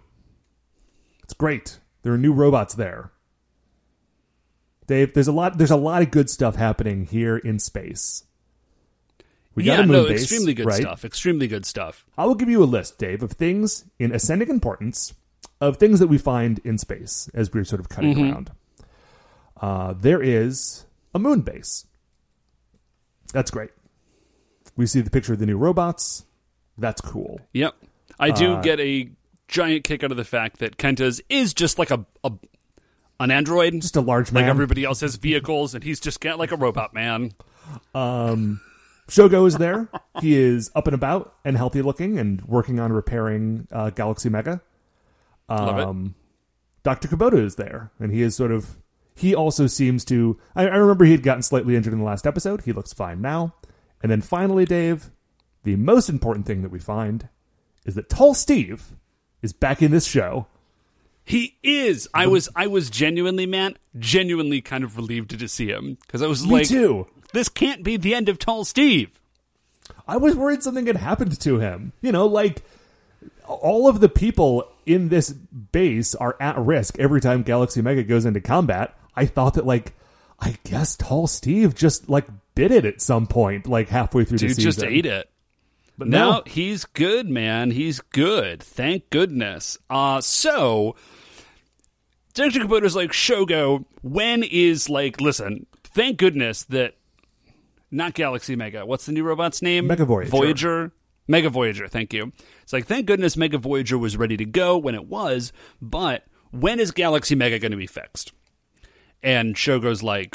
[1.25, 1.80] It's great.
[2.03, 3.11] There are new robots there.
[4.87, 8.25] Dave, there's a lot there's a lot of good stuff happening here in space.
[9.55, 10.81] We got yeah, a moon no, base, extremely good right?
[10.81, 11.05] stuff.
[11.05, 12.05] Extremely good stuff.
[12.17, 15.15] I will give you a list, Dave, of things in ascending importance
[15.61, 18.33] of things that we find in space as we're sort of cutting Mm-hmm.
[18.33, 18.51] around.
[19.61, 21.85] Uh, there is a moon base.
[23.35, 23.71] That's great.
[24.77, 26.25] We see the picture of the new robots.
[26.79, 27.41] That's cool.
[27.53, 27.75] Yep.
[28.19, 29.11] I do Uh, get a
[29.51, 32.33] giant kick out of the fact that Kenta's is just like a, a
[33.19, 34.45] an android, Just a large man.
[34.45, 37.33] like everybody else has vehicles, and he's just like a robot man.
[37.95, 39.89] Shogo is there.
[40.21, 44.63] he is up and about and healthy looking and working on repairing uh, Galaxy Mega.
[45.49, 46.15] Um,
[46.83, 47.09] Dr.
[47.09, 48.79] Kubota is there, and he is sort of.
[49.15, 50.39] He also seems to.
[50.55, 52.63] I, I remember he had gotten slightly injured in the last episode.
[52.63, 53.55] He looks fine now.
[54.03, 55.11] And then finally, Dave,
[55.65, 57.29] the most important thing that we find
[57.85, 58.93] is that Tall Steve
[59.43, 60.47] is back in this show.
[61.25, 62.09] He is.
[62.13, 62.49] I was.
[62.57, 66.55] I was genuinely, man, genuinely kind of relieved to see him because I was Me
[66.55, 67.07] like, too.
[67.33, 69.21] this can't be the end of Tall Steve.
[70.09, 71.93] I was worried something had happened to him.
[72.01, 72.63] You know, like
[73.47, 78.25] all of the people in this base are at risk every time Galaxy Mega goes
[78.25, 78.97] into combat.
[79.15, 79.93] I thought that like
[80.41, 84.49] I guess Tall Steve just like bit it at some point, like halfway through the
[84.49, 84.71] Dude season.
[84.73, 85.31] just ate it.
[86.01, 87.71] But No, no, he's good, man.
[87.71, 88.63] He's good.
[88.63, 89.79] Thank goodness.
[89.89, 90.97] Uh so
[92.35, 92.61] Dr.
[92.61, 96.95] Kubota's like, Shogo, when is like listen, thank goodness that
[97.91, 98.87] not Galaxy Mega.
[98.87, 99.87] What's the new robot's name?
[99.87, 100.31] Mega Voyager.
[100.31, 100.93] Voyager.
[101.29, 102.33] Mega Voyager, thank you.
[102.63, 106.81] It's like thank goodness Mega Voyager was ready to go when it was, but when
[106.81, 108.33] is Galaxy Mega going to be fixed?
[109.23, 110.35] And Shogo's like,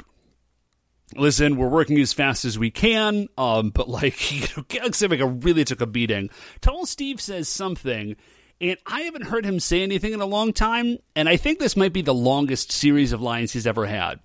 [1.17, 5.63] listen, we're working as fast as we can, um, but like, you know, Galaxy really
[5.63, 6.29] took a beating.
[6.61, 8.15] Tall Steve says something,
[8.61, 11.75] and I haven't heard him say anything in a long time, and I think this
[11.75, 14.19] might be the longest series of lines he's ever had.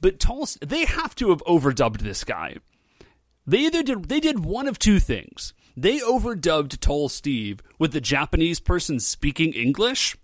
[0.00, 2.56] But Tall, they have to have overdubbed this guy.
[3.46, 5.54] They either did they did one of two things.
[5.76, 10.16] They overdubbed Tall Steve with the Japanese person speaking English,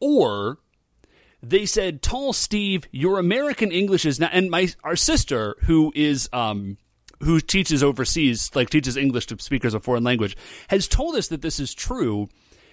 [0.00, 0.58] or
[1.42, 6.28] they said, "Tall Steve, your American English is not." And my our sister, who is
[6.32, 6.76] um,
[7.22, 10.36] who teaches overseas, like teaches English to speakers of foreign language,
[10.68, 12.28] has told us that this is true.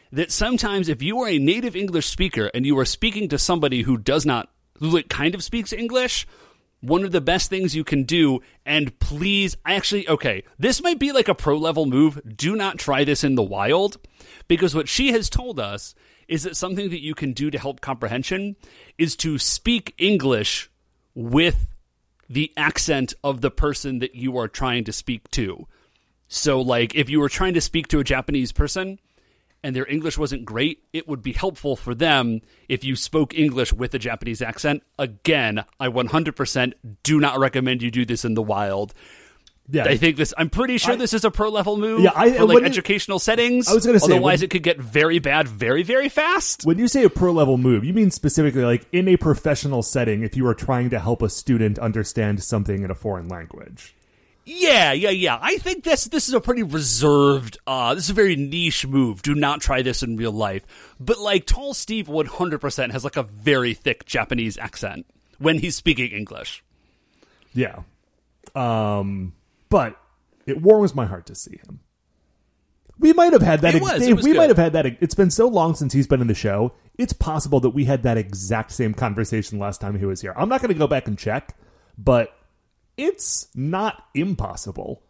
[0.10, 3.82] That sometimes, if you are a native English speaker and you are speaking to somebody
[3.82, 4.50] who does not,
[4.80, 6.26] who kind of speaks English,
[6.80, 11.12] one of the best things you can do, and please, actually, okay, this might be
[11.12, 12.22] like a pro level move.
[12.38, 13.98] Do not try this in the wild,
[14.48, 15.94] because what she has told us
[16.28, 18.56] is that something that you can do to help comprehension
[18.98, 20.70] is to speak English
[21.16, 21.68] with
[22.30, 25.68] the accent of the person that you are trying to speak to.
[26.28, 29.00] So, like, if you were trying to speak to a Japanese person
[29.64, 33.72] and their English wasn't great, it would be helpful for them if you spoke English
[33.72, 34.84] with a Japanese accent.
[35.00, 38.94] Again, I 100% do not recommend you do this in the wild.
[39.70, 40.34] Yeah, I think this.
[40.38, 42.64] I'm pretty sure I- this is a pro level move Yeah, I- for like it-
[42.66, 43.68] educational settings.
[43.68, 46.62] I was gonna say, otherwise when- it could get very bad, very very fast.
[46.64, 50.24] when you say a pro level move, you mean specifically like in a professional setting
[50.24, 53.94] if you are trying to help a student understand something in a foreign language.
[54.50, 55.38] Yeah, yeah, yeah.
[55.42, 57.58] I think this this is a pretty reserved.
[57.68, 59.22] uh This is a very niche move.
[59.22, 60.66] Do not try this in real life.
[61.02, 65.06] But like Tall Steve, one hundred percent has like a very thick Japanese accent
[65.38, 66.64] when he's speaking English.
[67.54, 67.80] Yeah.
[68.56, 69.34] Um,
[69.70, 70.00] but
[70.46, 71.82] it warms my heart to see him.
[73.00, 73.76] We might have had that.
[73.76, 74.38] It was, it was we good.
[74.38, 74.86] might have had that.
[75.02, 76.74] It's been so long since he's been in the show.
[76.98, 80.34] it's possible that we had that exact same conversation last time he was here.
[80.36, 81.56] I'm not going to go back and check,
[81.98, 82.36] but
[82.98, 85.04] it's not impossible.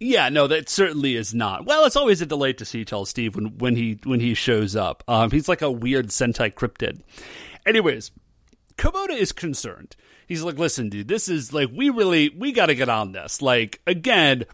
[0.00, 1.66] Yeah, no, that certainly is not.
[1.66, 4.74] Well, it's always a delight to see Tall Steve when, when he when he shows
[4.74, 5.04] up.
[5.06, 7.00] Um, he's like a weird Sentai cryptid.
[7.64, 8.10] Anyways,
[8.76, 9.96] Kubota is concerned.
[10.26, 13.42] He's like, "Listen, dude, this is like we really we got to get on this.
[13.42, 14.44] Like again,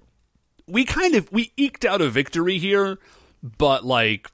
[0.66, 2.98] we kind of we eked out a victory here,
[3.42, 4.30] but like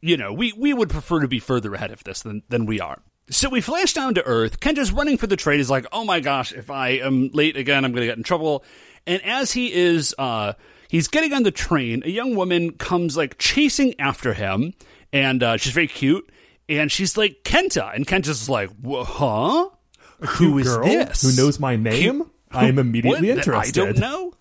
[0.00, 2.80] you know, we we would prefer to be further ahead of this than than we
[2.80, 4.60] are." So we flash down to Earth.
[4.60, 5.58] Kenta's running for the train.
[5.58, 8.22] He's like, "Oh my gosh, if I am late again, I'm going to get in
[8.22, 8.64] trouble."
[9.06, 10.52] And as he is, uh,
[10.88, 12.02] he's getting on the train.
[12.04, 14.74] A young woman comes like chasing after him,
[15.12, 16.30] and uh, she's very cute.
[16.68, 19.70] And she's like Kenta, and Kenta's like, "Wha- "Huh?
[20.20, 21.22] Who is girl this?
[21.22, 22.30] Who knows my name?
[22.50, 22.86] I am What?
[22.86, 23.74] immediately I interested.
[23.74, 24.32] don't know.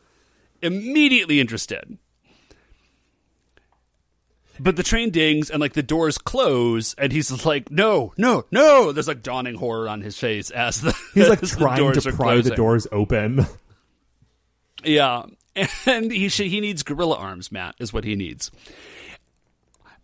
[0.61, 1.97] Immediately interested.
[4.57, 8.93] But the train dings and like the doors close, and he's like, "No, no, no!"
[8.93, 12.39] There's like dawning horror on his face as the He's like trying doors to pry
[12.39, 13.45] the doors open.
[14.83, 15.23] Yeah,
[15.85, 17.51] and he he needs gorilla arms.
[17.51, 18.49] Matt is what he needs.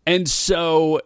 [0.05, 0.99] And so,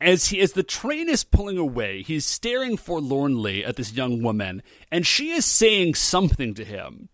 [0.00, 4.62] as he as the train is pulling away, he's staring forlornly at this young woman,
[4.92, 7.08] and she is saying something to him.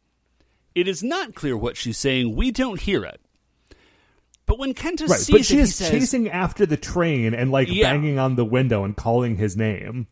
[0.74, 2.34] It is not clear what she's saying.
[2.34, 3.20] We don't hear it.
[4.46, 7.50] But when Kenta Right, sees but she it, is says, chasing after the train and
[7.50, 7.92] like Yeah.
[7.92, 10.06] banging on the window and calling his name.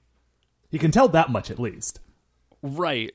[0.71, 2.01] He can tell that much at least.
[2.63, 3.13] Right.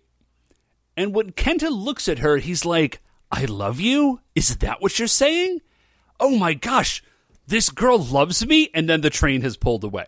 [0.96, 4.22] And when Kenta looks at her, he's like, I love you?
[4.36, 5.62] Is that what you're saying?
[6.20, 7.04] Oh my gosh,
[7.48, 8.70] this girl loves me?
[8.74, 10.06] And then the train has pulled away.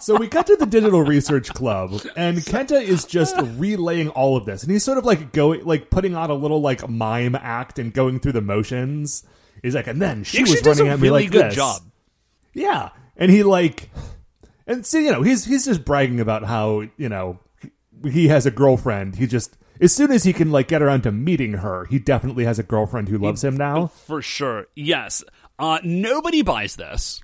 [0.00, 4.46] So we got to the Digital Research Club, and Kenta is just relaying all of
[4.46, 7.78] this, and he's sort of like going, like putting on a little like mime act
[7.78, 9.24] and going through the motions.
[9.62, 11.54] He's like, and then she was running a at me really like good this.
[11.54, 11.82] job.
[12.54, 13.90] Yeah, and he like,
[14.66, 17.38] and so you know, he's he's just bragging about how you know
[18.10, 19.16] he has a girlfriend.
[19.16, 22.44] He just as soon as he can like get around to meeting her, he definitely
[22.44, 23.88] has a girlfriend who loves him now.
[23.88, 24.66] For sure.
[24.74, 25.22] Yes.
[25.58, 27.20] Uh, nobody buys this.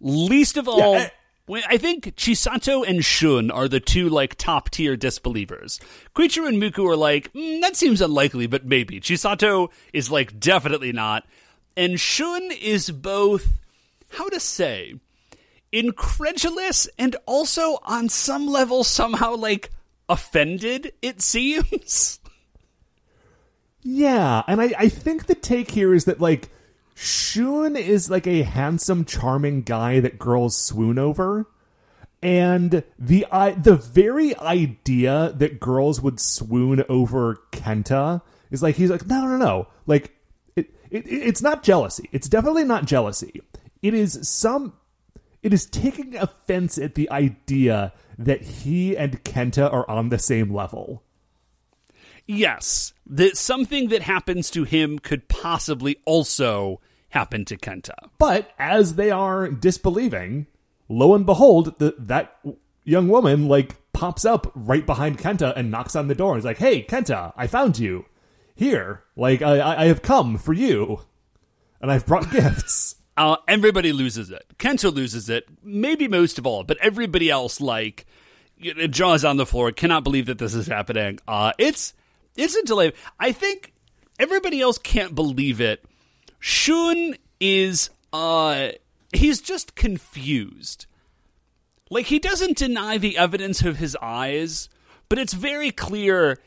[0.00, 0.96] Least of all.
[0.96, 1.10] I-
[1.52, 5.80] I think Chisato and Shun are the two like top tier disbelievers.
[6.14, 9.00] Koichiro and Muku are like, "Mm, that seems unlikely, but maybe.
[9.00, 11.26] Chisato is like definitely not,
[11.76, 13.48] and Shun is both.
[14.10, 14.94] How to say?
[15.72, 19.70] incredulous and also on some level somehow like
[20.10, 22.20] offended it seems
[23.82, 26.50] Yeah, and I, I think the take here is that like
[26.94, 31.46] Shun is like a handsome, charming guy that girls swoon over,
[32.22, 38.20] and the I, the very idea that girls would swoon over Kenta
[38.50, 40.14] is like he's like no no no like
[40.56, 42.10] it, it it's not jealousy.
[42.12, 43.40] It's definitely not jealousy.
[43.80, 44.74] It is some.
[45.42, 50.52] It is taking offense at the idea that he and Kenta are on the same
[50.54, 51.02] level.
[52.26, 56.80] yes that something that happens to him could possibly also
[57.10, 60.46] happen to kenta But as they are disbelieving,
[60.88, 62.38] lo and behold, the, that
[62.84, 66.36] young woman like pops up right behind Kenta and knocks on the door.
[66.36, 68.04] It's like, "Hey, Kenta, I found you
[68.54, 69.02] here.
[69.16, 71.00] Like, I I have come for you,
[71.80, 72.89] and I've brought gifts."
[73.20, 74.46] Uh, everybody loses it.
[74.58, 78.06] Kenta loses it maybe most of all but everybody else like
[78.88, 81.18] jaws on the floor cannot believe that this is happening.
[81.28, 81.92] Uh, it's
[82.36, 82.92] it's a delay.
[83.18, 83.74] I think
[84.18, 85.84] everybody else can't believe it.
[86.38, 88.70] Shun is uh
[89.12, 90.86] he's just confused.
[91.90, 94.70] Like he doesn't deny the evidence of his eyes
[95.10, 96.38] but it's very clear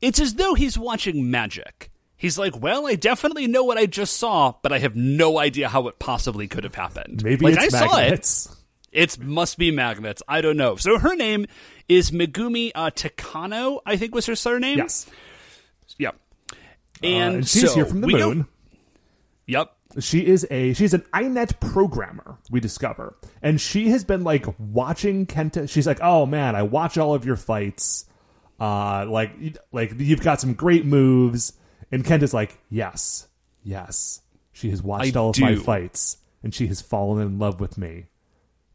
[0.00, 1.90] it's as though he's watching magic.
[2.24, 5.68] He's like, well, I definitely know what I just saw, but I have no idea
[5.68, 7.22] how it possibly could have happened.
[7.22, 8.00] Maybe like, it's I saw it.
[8.00, 8.56] magnets.
[8.92, 10.22] It must be magnets.
[10.26, 10.76] I don't know.
[10.76, 11.44] So her name
[11.86, 14.78] is Megumi uh, Takano, I think was her surname.
[14.78, 15.06] Yes,
[15.98, 16.16] Yep.
[16.50, 16.56] Uh,
[17.02, 18.46] And, and she's so here from the moon.
[19.46, 19.70] Yep.
[20.00, 23.18] She is a she's an iNet programmer, we discover.
[23.42, 25.68] And she has been like watching Kenta.
[25.68, 28.06] She's like, "Oh man, I watch all of your fights.
[28.58, 29.32] Uh like
[29.72, 31.52] like you've got some great moves."
[31.94, 33.28] And Kenta's like, "Yes.
[33.62, 34.20] Yes.
[34.52, 37.78] She has watched I all of my fights and she has fallen in love with
[37.78, 38.06] me.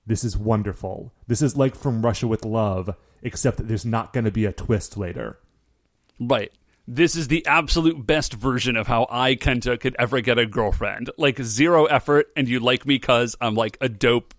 [0.08, 1.14] This is wonderful.
[1.28, 4.54] This is like from Russia with Love, except that there's not going to be a
[4.54, 5.38] twist later."
[6.18, 6.54] Right.
[6.88, 11.12] This is the absolute best version of how I, Kenta, could ever get a girlfriend.
[11.18, 14.34] Like, zero effort, and you like me because I'm like a dope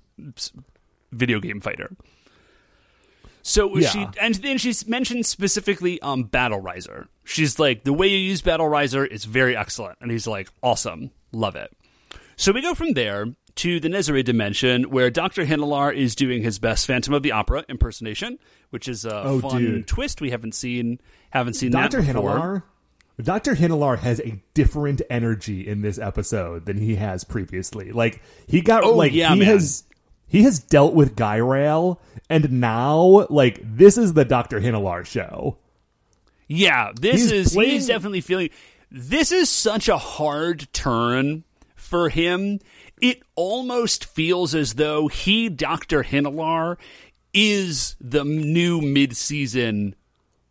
[1.13, 1.95] video game fighter.
[3.43, 3.89] So Yeah.
[3.89, 7.09] she, and then she's mentioned specifically um, Battle Riser.
[7.25, 9.99] She's like, the way you use Battle Riser is very excellent.
[10.01, 11.11] And he's like, awesome.
[11.33, 11.75] Love it.
[12.37, 13.27] So we go from there
[13.57, 17.65] to the Nezare dimension, where Doctor Hinelar is doing his best Phantom of the Opera
[17.69, 18.39] impersonation,
[18.71, 19.87] which is a Oh, fun dude.
[19.87, 22.01] twist we haven't seen haven't seen Dr.
[22.01, 22.31] that before.
[22.31, 22.63] Hinelar
[23.23, 23.55] Dr.
[23.55, 27.93] Hinelar has a different energy in this episode than he has previously.
[27.93, 29.49] Like he got Oh, like yeah, he man.
[29.49, 29.85] has
[30.31, 32.01] he has dealt with Guy Rail
[32.31, 34.61] and now like this is the Dr.
[34.61, 35.59] Hinelar show.
[36.47, 38.51] Yeah, this He's is playing- he's definitely feeling.
[38.91, 41.45] This is such a hard turn
[41.77, 42.59] for him.
[43.01, 46.77] It almost feels as though he, Doctor Hinelar,
[47.33, 49.95] is the new mid-season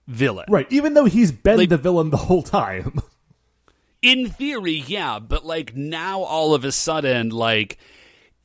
[0.07, 0.45] villain.
[0.49, 2.99] Right, even though he's been Like- the villain the whole time.
[4.01, 7.77] In theory, yeah, but like now, all of a sudden, like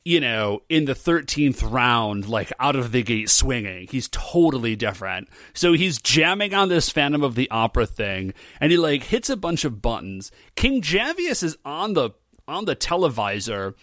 [0.05, 3.87] you know, in the 13th round, like out of the gate swinging.
[3.89, 5.27] He's totally different.
[5.55, 9.35] So he's jamming on this Phantom of the Opera thing and he like hits a
[9.35, 10.31] bunch of buttons.
[10.55, 12.11] King Javius is on the
[12.47, 13.73] on the televisor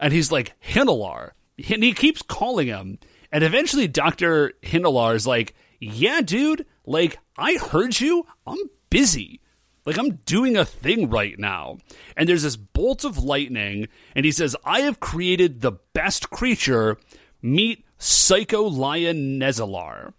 [0.00, 1.32] and he's like Hinelar.
[1.70, 2.98] And he keeps calling him.
[3.30, 4.54] And eventually Dr.
[4.62, 8.26] Hinelar is like, "Yeah, dude, like I heard you.
[8.46, 9.42] I'm busy."
[9.86, 11.78] Like I'm doing a thing right now.
[12.16, 16.98] And there's this bolt of lightning, and he says, I have created the best creature.
[17.42, 20.12] Meet Psycho Lion Nezalar.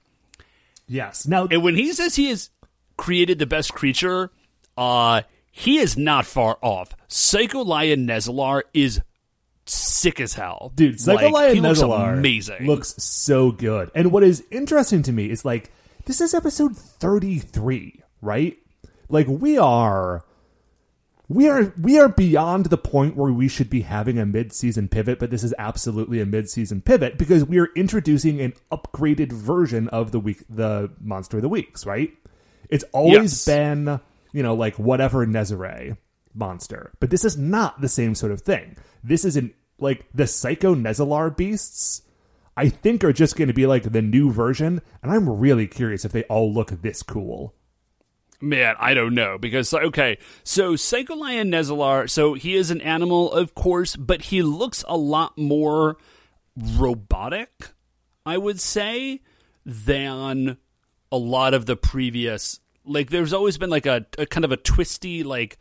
[0.88, 1.28] yes.
[1.28, 2.50] Now And when he says he has
[2.98, 4.32] created the best creature,
[4.78, 6.96] uh, he is not far off.
[7.08, 9.02] Psycho Lion Nezalar is
[9.66, 10.72] sick as hell.
[10.76, 12.66] Dude, Psycho Like, Lion he looks amazing.
[12.66, 13.92] looks so good.
[13.94, 15.72] And what is interesting to me is like
[16.06, 18.58] this is episode 33, right?
[19.12, 20.24] Like we are
[21.28, 25.20] we are we are beyond the point where we should be having a mid-season pivot,
[25.20, 30.12] but this is absolutely a mid-season pivot because we are introducing an upgraded version of
[30.12, 32.12] the week the monster of the weeks, right?
[32.70, 33.46] It's always Yes.
[33.46, 34.00] been,
[34.34, 35.98] you know, like whatever Nezare
[36.34, 36.92] monster.
[37.00, 38.78] But this is not the same sort of thing.
[39.04, 42.04] This is an like the Psycho Nezalar beasts
[42.58, 46.04] I think are just going to be like the new version, and I'm really curious
[46.04, 47.56] if they all look this cool.
[48.42, 53.32] Man, I don't know because okay, so Psycho Lion Nezalar, so he is an animal,
[53.32, 55.98] of course, but he looks a lot more
[56.58, 57.50] robotic,
[58.26, 59.22] I would say,
[59.66, 60.58] than
[61.12, 62.60] a lot of the previous.
[62.84, 65.60] Like, there's always been like a, a kind of a twisty, like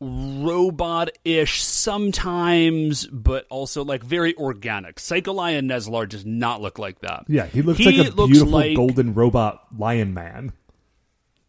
[0.00, 5.00] robot-ish sometimes, but also like very organic.
[5.00, 7.24] Psycho Lion Nezalar does not look like that.
[7.28, 10.52] Yeah, he looks He like a looks beautiful like- golden robot lion man.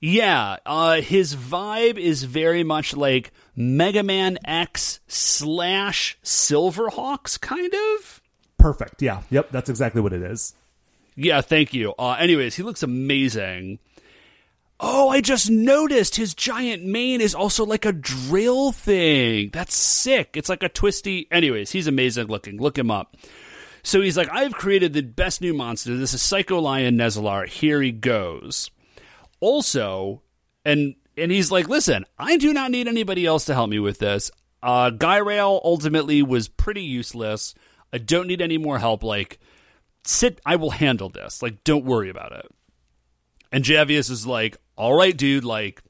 [0.08, 8.22] Yeah, uh, his vibe is very much like Mega Man X slash Silverhawks, kind of.
[8.60, 9.02] Perfect.
[9.02, 9.24] Yeah.
[9.32, 9.50] Yep.
[9.50, 10.54] That's exactly what it is.
[11.16, 11.96] Yeah, thank you.
[11.98, 13.80] Uh, anyways, he looks amazing.
[14.80, 19.50] Oh, I just noticed his giant mane is also like a drill thing.
[19.54, 20.38] That's sick.
[20.38, 21.28] It's like a twisty.
[21.32, 22.60] Anyways, he's amazing looking.
[22.60, 23.18] Look him up.
[23.82, 25.98] So he's like, I've created the best new monster.
[25.98, 27.48] This is Psycho Lion Nezalar.
[27.48, 28.70] Here he goes.
[29.40, 30.22] Also,
[30.64, 34.00] and and he's like, listen, I do not need anybody else to help me with
[34.00, 34.32] this.
[34.62, 37.54] Uh, Guy Rail ultimately was pretty useless.
[37.94, 39.04] I don't need any more help.
[39.04, 39.40] Like,
[40.04, 41.42] sit, I will handle this.
[41.42, 42.48] Like, don't worry about it.
[43.52, 45.82] And Javius is like, all right, dude, like,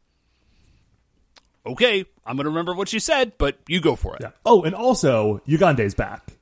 [1.66, 4.22] okay, I'm going to remember what you said, but you go for it.
[4.22, 4.32] Yeah.
[4.46, 6.35] Oh, and also Ugande's back.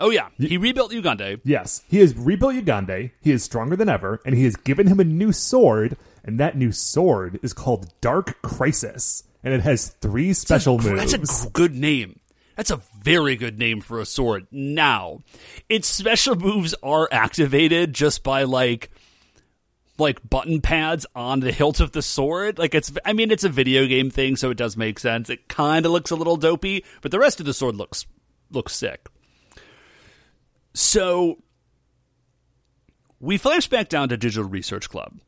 [0.00, 0.28] Oh, yeah.
[0.38, 1.40] He rebuilt Ugande.
[1.44, 3.10] Yes, he has rebuilt Ugande.
[3.20, 5.96] He is stronger than ever, and he has given him a new sword.
[6.24, 11.12] And that new sword is called Dark Crisis, and it has three special moves.
[11.12, 12.20] That's a good name.
[12.56, 14.46] That's a very good name for a sword.
[14.50, 15.20] Now,
[15.68, 18.90] its special moves are activated just by like
[19.96, 22.58] like button pads on the hilt of the sword.
[22.58, 25.30] Like it's I mean it's a video game thing so it does make sense.
[25.30, 28.06] It kind of looks a little dopey, but the rest of the sword looks
[28.50, 29.08] looks sick.
[30.74, 31.42] So
[33.18, 35.20] we flash back down to Digital Research Club.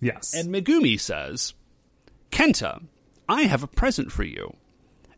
[0.00, 1.54] yes, And Megumi says,
[2.30, 2.84] Kenta,
[3.28, 4.56] I have a present for you.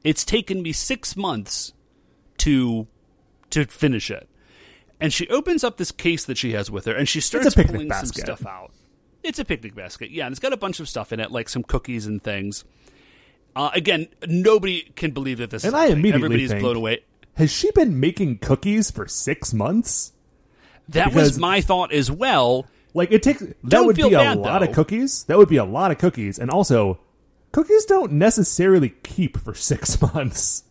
[0.05, 1.73] It's taken me six months
[2.39, 2.87] to
[3.51, 4.29] to finish it.
[5.01, 7.91] And she opens up this case that she has with her and she starts pulling
[7.93, 8.73] some stuff out.
[9.23, 11.49] It's a picnic basket, yeah, and it's got a bunch of stuff in it, like
[11.49, 12.65] some cookies and things.
[13.57, 15.93] Uh, again, nobody can believe that this and is I thing.
[15.99, 17.01] immediately everybody's think, blown away.
[17.39, 20.13] Has she been making cookies for six months?
[20.89, 22.67] That because- was my thought as well.
[22.95, 24.67] Like it takes that would be a lot though.
[24.67, 25.25] of cookies.
[25.25, 26.99] That would be a lot of cookies, and also
[27.53, 30.65] cookies don't necessarily keep for six months.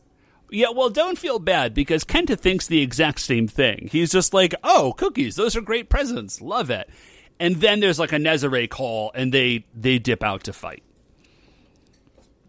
[0.50, 3.90] Yeah, well, don't feel bad because Kenta thinks the exact same thing.
[3.92, 5.36] He's just like, "Oh, cookies!
[5.36, 6.42] Those are great presents.
[6.42, 6.90] Love it."
[7.40, 10.84] And then there's like a Nezare call, and they they dip out to fight.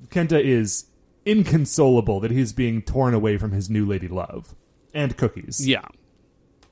[0.08, 0.86] Kenta is
[1.28, 4.54] inconsolable that he's being torn away from his new lady love
[4.94, 5.66] and cookies.
[5.66, 5.84] Yeah.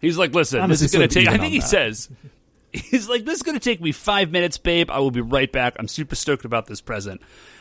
[0.01, 1.29] He's like, listen, Honestly, this is going to so take.
[1.29, 1.67] I think he that.
[1.69, 2.09] says,
[2.73, 4.91] he's like, this is going to take me five minutes, babe.
[4.91, 5.75] I will be right back.
[5.79, 7.21] I'm super stoked about this present.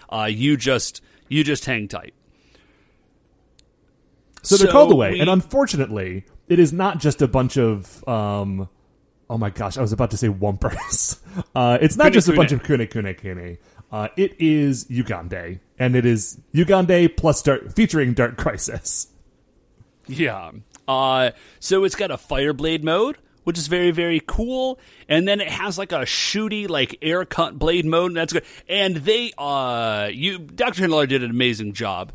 [0.10, 2.14] Uh, you just, you just hang tight.
[4.44, 8.08] So they're called away, we- and unfortunately, it is not just a bunch of.
[8.08, 8.70] Um,
[9.30, 11.20] oh my gosh, I was about to say wumpers.
[11.54, 12.38] Uh, it's not Kune just a kune.
[12.38, 13.58] bunch of kune kune kune.
[13.92, 19.08] Uh, it is Ugande, and it is Ugande plus Dark, featuring Dark Crisis.
[20.08, 20.52] Yeah.
[20.88, 24.80] Uh, so it's got a Fireblade mode, which is very, very cool.
[25.10, 28.46] And then it has like a shooty, like air cut blade mode, and that's good.
[28.70, 30.84] And they, uh, you, Dr.
[30.84, 32.12] Hinelar did an amazing job.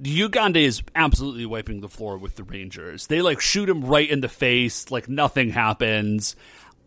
[0.00, 3.08] Ugande is absolutely wiping the floor with the Rangers.
[3.08, 6.36] They like shoot him right in the face, like nothing happens.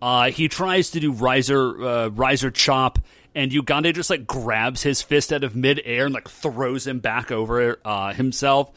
[0.01, 2.99] Uh, he tries to do riser, uh, riser chop,
[3.35, 7.31] and Ugande just like grabs his fist out of midair and like throws him back
[7.31, 8.71] over uh, himself.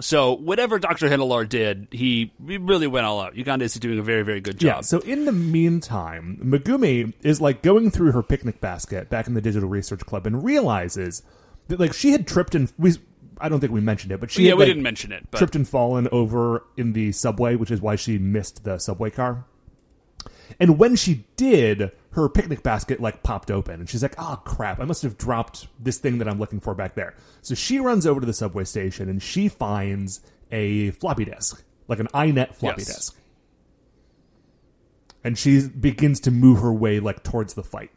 [0.00, 1.08] So whatever Dr.
[1.08, 3.34] Hinelar did, he, he really went all out.
[3.34, 4.68] Ugande is doing a very, very good job.
[4.68, 4.80] Yeah.
[4.82, 9.40] So in the meantime, Megumi is like going through her picnic basket back in the
[9.40, 11.22] Digital Research Club and realizes
[11.68, 12.94] that like she had tripped and we.
[13.38, 15.26] I don't think we mentioned it, but she yeah, had, we like, didn't mention it,
[15.30, 19.10] but tripped and fallen over in the subway, which is why she missed the subway
[19.10, 19.44] car.
[20.60, 24.80] And when she did, her picnic basket like popped open, and she's like, "Oh crap!
[24.80, 28.06] I must have dropped this thing that I'm looking for back there." So she runs
[28.06, 30.20] over to the subway station and she finds
[30.50, 32.94] a floppy disk, like an iNet floppy Yes.
[32.94, 33.20] disk,
[35.24, 37.90] and she begins to move her way like towards the fight.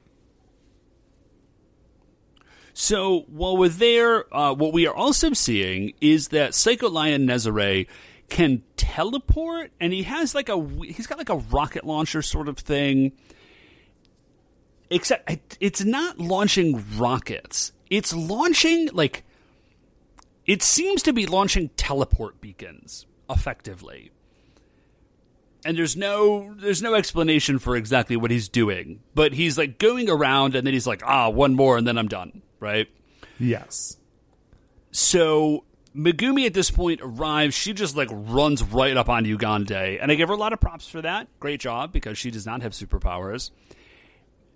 [2.74, 7.88] So while we're there, uh, what we are also seeing is that Psycho Lion Nezare
[8.30, 12.58] can teleport, and he has like a he's got like a rocket launcher sort of
[12.58, 13.12] thing.
[14.90, 19.24] Except it's not launching rockets; it's launching like
[20.46, 24.12] it seems to be launching teleport beacons effectively.
[25.64, 30.10] And there's no there's no explanation for exactly what he's doing, but he's like going
[30.10, 32.88] around and then he's like, ah, one more and then I'm done, right?
[33.38, 33.98] Yes.
[34.92, 35.66] So
[35.96, 37.56] Megumi at this point arrives.
[37.56, 40.60] She just like runs right up on Ugande, and I give her a lot of
[40.60, 41.28] props for that.
[41.40, 43.52] Great job because she does not have superpowers.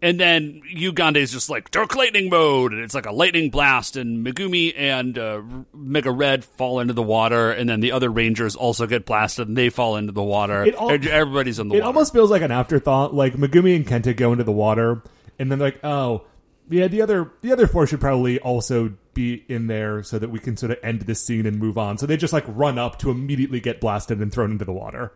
[0.01, 3.95] And then Ugande is just like dark lightning mode, and it's like a lightning blast.
[3.95, 5.41] And Megumi and uh,
[5.73, 9.55] Mega Red fall into the water, and then the other Rangers also get blasted, and
[9.57, 10.65] they fall into the water.
[10.65, 10.75] It
[11.07, 11.88] Everybody's in the It water.
[11.88, 13.13] almost feels like an afterthought.
[13.15, 15.01] Like Megumi and Kenta go into the water,
[15.39, 16.25] and then they're like, "Oh,
[16.70, 20.39] yeah, the other the other four should probably also be in there so that we
[20.39, 22.99] can sort of end this scene and move on." So they just like run up
[22.99, 25.14] to immediately get blasted and thrown into the water.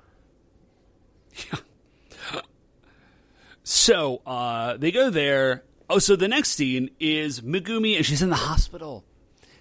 [1.51, 1.59] Yeah.
[3.69, 5.65] So uh, they go there.
[5.89, 9.03] Oh, so the next scene is Megumi, and she's in the hospital.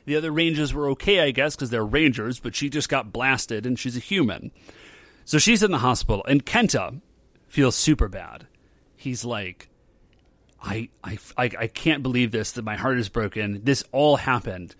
[0.04, 3.66] The other rangers were okay, I guess, because they're rangers, but she just got blasted,
[3.66, 4.52] and she's a human.
[5.24, 7.00] So she's in the hospital, and Kenta
[7.48, 8.46] feels super bad.
[8.94, 9.68] He's like,
[10.66, 13.62] I, I, I, I can't believe this, that my heart is broken.
[13.64, 14.74] This all happened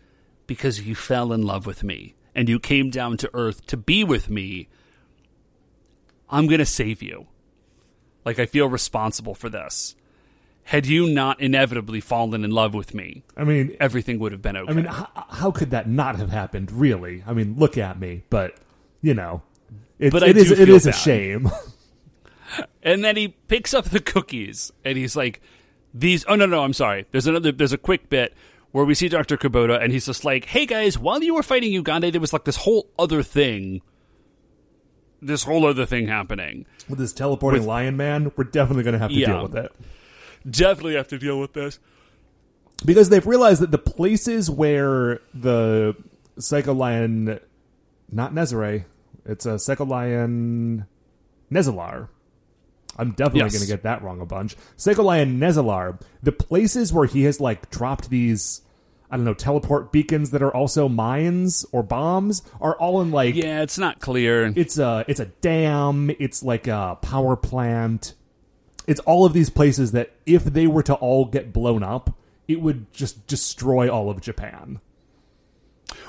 [0.47, 4.03] because you fell in love with me, and you came down to Earth to be
[4.05, 4.68] with me.
[6.28, 7.28] I'm going to save you.
[8.24, 9.95] Like I feel responsible for this.
[10.64, 14.57] Had you not inevitably fallen in love with me, I mean, everything would have been
[14.57, 14.72] okay.
[14.72, 16.72] I mean, h- how could that not have happened?
[16.72, 17.22] Really?
[17.24, 18.57] I mean, look at me, but
[19.01, 19.43] you know,
[20.01, 21.49] it's, But it is it is a shame.
[22.82, 25.41] and then he picks up the cookies and he's like,
[25.99, 27.07] "These." Oh no, no, I'm sorry.
[27.12, 27.53] There's another.
[27.53, 28.34] There's a quick bit
[28.72, 31.72] where we see Doctor Kubota and he's just like, "Hey guys, while you were fighting
[31.72, 33.80] Ugande, there was like this whole other thing."
[35.22, 36.66] This whole other thing happening.
[36.88, 39.28] with this teleporting lion man, we're definitely going to have to Yeah.
[39.28, 39.72] deal with it.
[40.49, 41.78] Definitely have to deal with this.
[42.84, 45.97] because they've realized that the places where the
[46.38, 47.40] Psycho Lion,
[48.12, 48.84] not Nezare,
[49.24, 50.84] it's a Psycho Lion
[51.51, 52.09] Nezalar.
[52.99, 53.53] I'm definitely Yes.
[53.53, 54.57] going to get that wrong a bunch.
[54.76, 58.62] Psycho Lion Nezalar, the places where he has like dropped these,
[59.11, 63.34] I don't know, teleport beacons that are also mines or bombs are all in like
[63.34, 64.53] Yeah, it's not clear.
[64.57, 68.14] it's a it's a dam it's like a power plant
[68.86, 72.16] it's all of these places that if they were to all get blown up
[72.49, 74.80] it would just destroy all of japan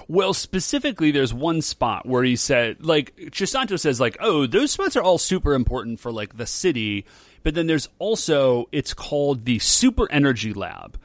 [0.08, 4.96] Well, specifically, there's one spot where he said, like, Chisato says, like, oh, those spots
[4.96, 7.06] are all super important for, like, the city.
[7.44, 11.00] But then there's also, it's called the Super Energy Lab.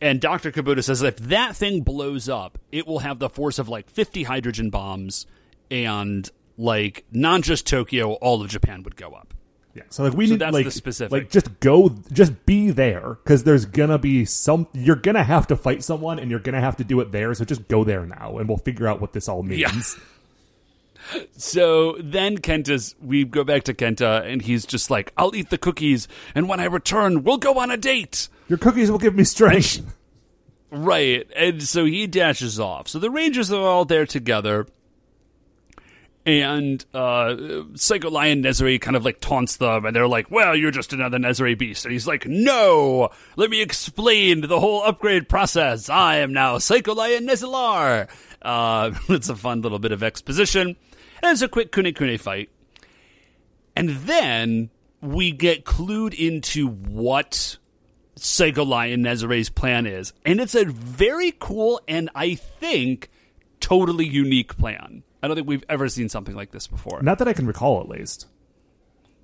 [0.00, 0.52] And Dr.
[0.52, 4.24] Kubota says if that thing blows up, it will have the force of, like, 50
[4.24, 5.26] hydrogen bombs.
[5.70, 9.32] And, like, not just Tokyo, all of Japan would go up.
[9.76, 11.12] Yeah, so like we So need that's like the specific.
[11.12, 14.66] like just go, just be there because there's gonna be some.
[14.72, 17.34] You're gonna have to fight someone, and you're gonna have to do it there.
[17.34, 19.60] So just go there now, and we'll figure out what this all means.
[19.60, 20.02] Yeah.
[21.36, 25.58] So then Kenta's, we go back to Kenta, and he's just like, I'll eat the
[25.58, 28.28] cookies, and when I return, we'll go on a date.
[28.48, 29.82] Your cookies will give me strength.
[30.68, 31.30] Right.
[31.36, 32.88] And so he dashes off.
[32.88, 34.66] So the Rangers are all there together.
[36.26, 37.36] And uh,
[37.74, 41.18] Psycho Lion Nezari kind of like taunts them, and they're like, Well, you're just another
[41.18, 41.84] Nezari beast.
[41.84, 45.88] And he's like, No, let me explain the whole upgrade process.
[45.88, 48.08] I am now Psycho Lion Nezalar.
[48.42, 50.76] Uh, it's a fun little bit of exposition.
[51.22, 52.50] And it's a quick Kune Kune fight.
[53.76, 54.70] And then
[55.00, 57.56] we get clued into what
[58.16, 60.12] Psycho Lion Nezare's plan is.
[60.24, 63.10] And it's a very cool and I think
[63.60, 65.04] totally unique plan.
[65.26, 67.02] I don't think we've ever seen something like this before.
[67.02, 68.28] Not that I can recall, at least.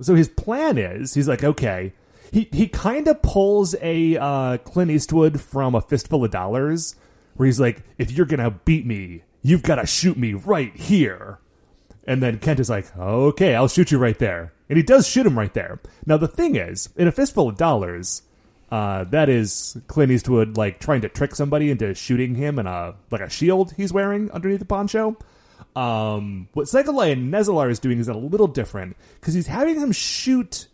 [0.01, 1.93] So his plan is, he's like, okay.
[2.33, 6.97] He he kind of pulls a uh, Clint Eastwood from a fistful of dollars,
[7.35, 11.39] where he's like, if you're gonna beat me, you've got to shoot me right here.
[12.05, 14.53] And then Kent is like, okay, I'll shoot you right there.
[14.69, 15.79] And he does shoot him right there.
[16.05, 18.23] Now the thing is, in a fistful of dollars,
[18.73, 22.95] uh, that is Clint Eastwood like trying to trick somebody into shooting him in a
[23.11, 25.17] like a shield he's wearing underneath the poncho.
[25.77, 29.93] Um, what Psycho Lion Nezalar is doing is a little different because he's having him
[29.93, 30.69] shoot.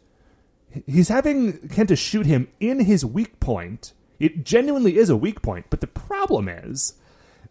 [0.86, 3.92] He's having Kenta shoot him in his weak point.
[4.18, 6.94] It genuinely is a weak point, but the problem is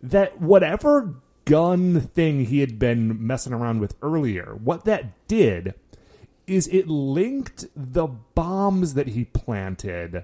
[0.01, 1.15] that whatever
[1.45, 5.73] gun thing he had been messing around with earlier, what that did
[6.45, 10.23] is it linked the bombs that he planted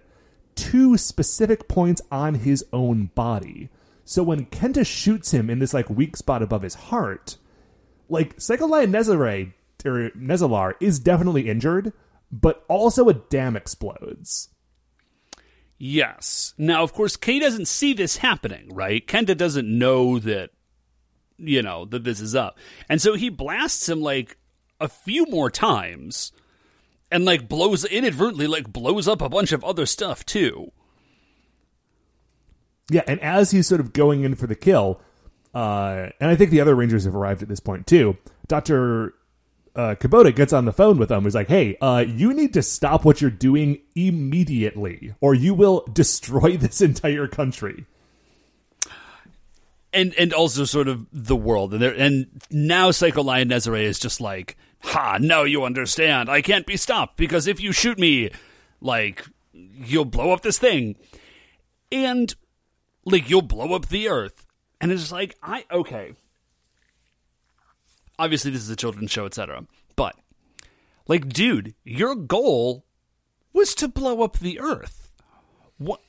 [0.55, 3.69] to specific points on his own body.
[4.05, 7.37] So when Kenta shoots him in this like weak spot above his heart,
[8.09, 9.53] like Lion Nezare
[9.85, 11.93] or Nezalar is definitely injured,
[12.31, 14.49] but also a dam explodes.
[15.77, 16.53] Yes.
[16.57, 19.05] Now, of course, Kay doesn't see this happening, right?
[19.05, 20.51] Kenta doesn't know that,
[21.37, 22.57] you know, that this is up.
[22.87, 24.37] And so he blasts him like
[24.79, 26.31] a few more times
[27.11, 30.71] and like blows inadvertently, like blows up a bunch of other stuff too.
[32.89, 34.99] Yeah, and as he's sort of going in for the kill,
[35.53, 38.17] uh, and I think the other Rangers have arrived at this point too.
[38.47, 39.13] Doctor
[39.75, 41.23] uh, Kubota gets on the phone with them.
[41.23, 45.85] He's like, "Hey, uh, you need to stop what you're doing immediately, or you will
[45.93, 47.85] destroy this entire country."
[49.93, 53.99] and and also sort of the world and there and now Psycho Lion Nezare is
[53.99, 58.31] just like ha now you understand I can't be stopped because if you shoot me
[58.81, 60.95] like you'll blow up this thing
[61.91, 62.33] and
[63.05, 64.45] like you'll blow up the earth
[64.81, 66.13] and it's like I okay
[68.17, 70.15] obviously this is a children's show etc but
[71.07, 72.85] like dude your goal
[73.51, 75.11] was to blow up the earth
[75.77, 75.99] what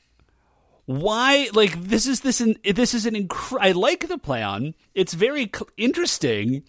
[0.87, 4.75] why like this is this in, this is an incre- I like the plan.
[4.95, 6.63] It's very cl- interesting.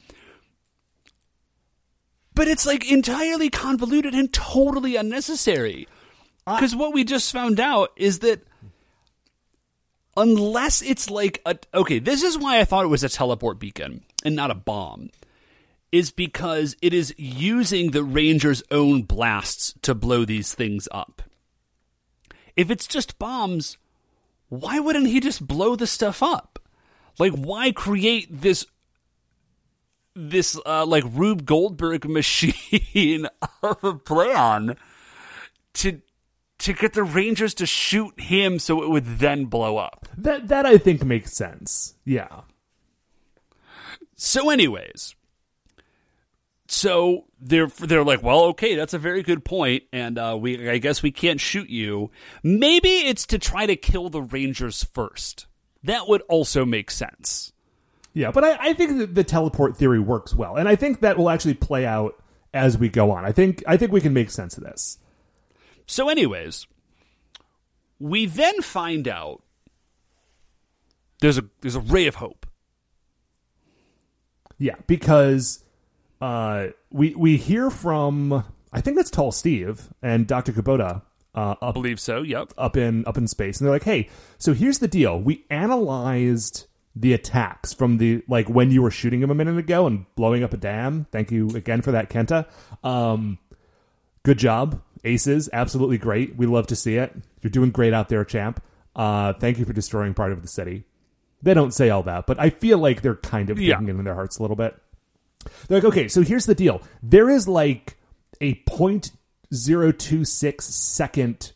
[2.34, 5.88] But it's like entirely convoluted and totally unnecessary.
[6.48, 8.46] Cuz what we just found out is that
[10.18, 14.04] unless it's like a okay, this is why I thought it was a teleport beacon
[14.24, 15.10] and not a bomb.
[15.92, 21.22] Is because it is using the ranger's own blasts to blow these things up.
[22.58, 23.78] If it's just bombs,
[24.50, 26.60] why wouldn't he just blow the stuff up?
[27.18, 28.66] Like, why create this
[30.16, 33.28] this uh, like Rube Goldberg machine
[33.62, 34.78] of a plan
[35.76, 36.02] to
[36.60, 40.08] to get the Rangers to shoot him so it would then blow up?
[40.18, 41.96] That that I think makes sense.
[42.06, 42.42] Yeah.
[44.16, 45.16] So, anyways,
[46.68, 50.78] so they're they're like, well, okay, that's a very good point, and uh, we I
[50.78, 52.12] guess we can't shoot you.
[52.44, 55.48] Maybe it's to try to kill the Rangers first.
[55.84, 57.54] That would also make sense.
[58.14, 61.18] Yeah, but I, I think that the teleport theory works well, and I think that
[61.18, 62.16] will actually play out
[62.54, 63.26] as we go on.
[63.26, 64.98] I think I think we can make sense of this.
[65.88, 66.68] So, anyways,
[68.00, 69.42] we then find out
[71.22, 72.46] there's a there's a ray of hope.
[74.58, 75.64] Yeah, because
[76.22, 81.02] uh, we we hear from I think that's Tall Steve and Doctor Kubota
[81.36, 82.22] uh, I up believe so.
[82.22, 82.54] Yep.
[82.58, 85.20] up in up in space, and they're like, "Hey, so here's the deal.
[85.20, 86.66] We analyzed
[86.96, 90.44] the attacks from the like when you were shooting him a minute ago and blowing
[90.44, 91.08] up a dam.
[91.12, 92.48] Thank you again for that, Kenta.
[92.84, 93.38] Um,
[94.24, 95.50] good job, aces.
[95.54, 96.36] Absolutely great.
[96.36, 97.16] We love to see it.
[97.42, 98.62] You're doing great out there, champ.
[98.96, 100.84] Uh, thank you for destroying part of the city.
[101.42, 103.78] They don't say all that, but I feel like they're kind of Yeah.
[103.78, 104.76] thinking in their hearts a little bit.
[105.68, 106.82] They're like, okay, so here's the deal.
[107.04, 107.98] There is like
[108.42, 111.52] a 0.026 second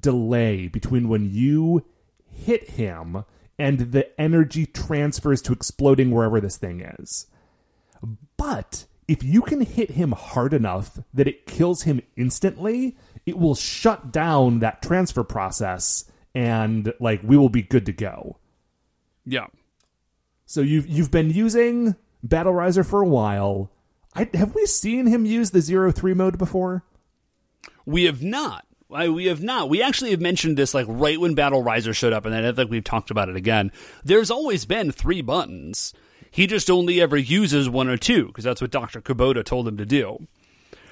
[0.00, 1.84] delay between when you
[2.30, 3.24] hit him
[3.58, 7.26] and the energy transfers to exploding wherever this thing is.
[8.36, 12.96] But if you can hit him hard enough that it kills him instantly,
[13.26, 18.38] it will shut down that transfer process and like we will be good to go.
[19.24, 19.46] Yeah.
[20.46, 23.70] So you've you've been using Battle Riser for a while.
[24.14, 26.84] I, have we seen him use the zero three mode before?
[27.86, 28.66] We have not.
[28.92, 29.70] I, we have not.
[29.70, 32.52] We actually have mentioned this like right when Battle Riser showed up, and then I
[32.52, 33.72] think we've talked about it again.
[34.04, 35.94] There's always been three buttons.
[36.32, 39.76] He just only ever uses one or two because that's what Doctor Kubota told him
[39.76, 40.26] to do.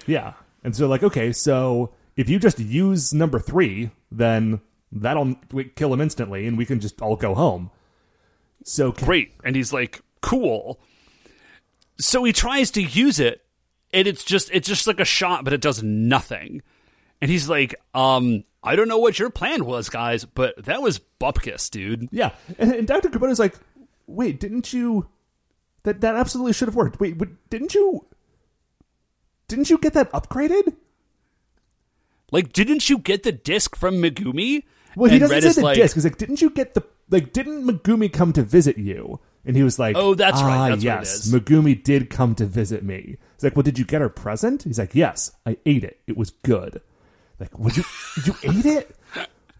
[0.07, 4.61] Yeah, and so like okay, so if you just use number three, then
[4.93, 5.36] that'll
[5.74, 7.70] kill him instantly, and we can just all go home.
[8.64, 10.78] So Great, and he's like, "Cool."
[11.99, 13.43] So he tries to use it,
[13.95, 16.61] and it's just it's just like a shot, but it does nothing.
[17.22, 21.01] And he's like, um, I don't know what your plan was, guys, but that was
[21.18, 22.09] bupkis, dude.
[22.12, 23.55] Yeah, and, and Doctor Kubota's like,
[24.07, 25.09] wait, didn't you?
[25.85, 27.01] That that absolutely should have worked.
[27.01, 27.16] Wait,
[27.51, 28.07] didn't you?
[29.49, 30.74] Didn't you get that upgraded?
[32.33, 34.64] Like, didn't you get the disc from Megumi?
[34.97, 35.95] Well, he And doesn't Red say the like, disc.
[35.95, 37.33] He's like, didn't you get the like?
[37.33, 39.20] Didn't Megumi come to visit you?
[39.45, 40.51] And he was like, Oh, that's right.
[40.51, 41.28] "Ah, That's what it yes.
[41.31, 44.78] Megumi did come to visit me." He's like, "Well, did you get her present?" He's
[44.78, 45.99] like, "Yes, I ate it.
[46.07, 46.83] It was good."
[47.39, 47.85] Like, would you
[48.26, 48.97] you ate it?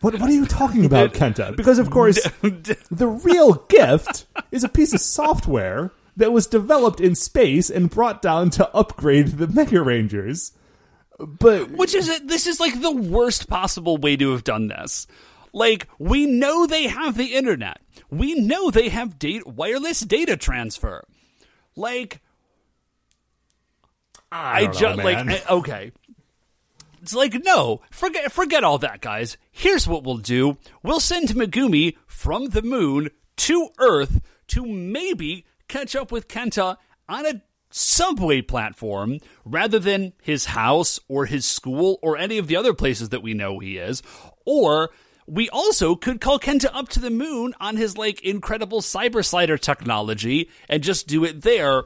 [0.03, 1.57] What what are you talking about, Kenta?
[1.57, 7.14] Because of course, the real gift is a piece of software that was developed in
[7.14, 10.53] space and brought down to upgrade the Mega Rangers.
[11.18, 12.21] But Which is?
[12.21, 15.07] This is like the worst possible way to have done this.
[15.53, 17.81] Like we know they have the internet.
[18.11, 21.05] We know they have date wireless data transfer.
[21.75, 22.21] Like
[24.31, 25.16] I, don't just like.
[25.16, 25.93] I- okay.
[27.03, 29.39] It's like no, forget forget all that, guys.
[29.51, 35.97] Here's what we'll do: we'll send Megumi from the moon to Earth to maybe catch
[35.97, 36.77] up with Kenta
[37.09, 42.57] on a subway platform rather than his house or his school or any of the
[42.57, 44.03] other places that we know he is.
[44.45, 44.91] Or
[45.27, 49.57] we also could call Kenta up to the moon on his like incredible cyber slider
[49.57, 51.85] technology and just do it there.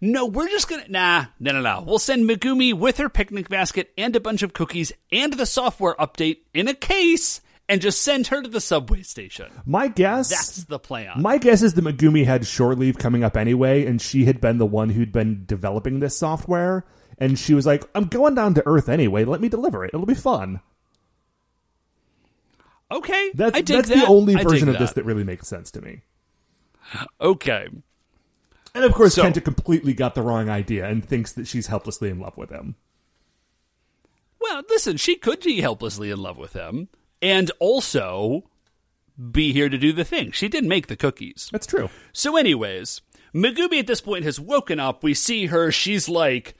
[0.00, 1.82] No, we're just gonna nah, no, no, no.
[1.86, 5.94] We'll send Megumi with her picnic basket and a bunch of cookies and the software
[5.94, 9.50] update in a case, and just send her to the subway station.
[9.64, 11.22] my guess That's the plan.
[11.22, 14.58] My guess is that Megumi had shore leave coming up anyway, and she had been
[14.58, 16.84] the one who'd been developing this software.
[17.16, 19.24] And she was like, I'm going down to Earth anyway.
[19.24, 19.92] Let me deliver it.
[19.94, 20.60] It'll be fun.
[22.90, 23.96] okay, That's, that's that.
[23.98, 24.94] the only version of this that.
[24.96, 26.02] that really makes sense to me.
[27.20, 27.68] Okay,
[28.74, 32.10] And of course, So- Kenta completely got the wrong idea and thinks that she's helplessly
[32.10, 32.74] in love with him.
[34.40, 36.88] well, listen, she could be helplessly in love with him,
[37.24, 38.44] and also
[39.32, 40.30] be here to do the thing.
[40.30, 41.48] She did make the cookies.
[41.50, 41.88] That's true.
[42.12, 43.00] So, anyways,
[43.34, 45.02] Megumi at this point has woken up.
[45.02, 45.72] We see her.
[45.72, 46.54] She's like,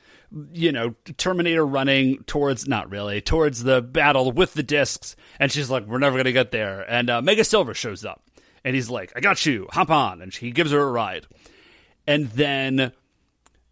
[0.52, 5.16] you know, Terminator running towards, not really, towards the battle with the discs.
[5.38, 6.80] And she's like, we're never going to get there.
[6.90, 8.22] And uh, Mega Silver shows up.
[8.64, 9.68] And he's like, I got you.
[9.72, 10.22] Hop on.
[10.22, 11.26] And he gives her a ride.
[12.06, 12.92] And then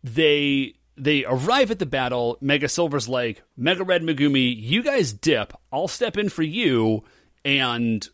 [0.04, 2.38] they they arrive at the battle.
[2.40, 5.52] Mega Silver's like, Mega Red Megumi, you guys dip.
[5.72, 7.02] I'll step in for you
[7.44, 8.08] and,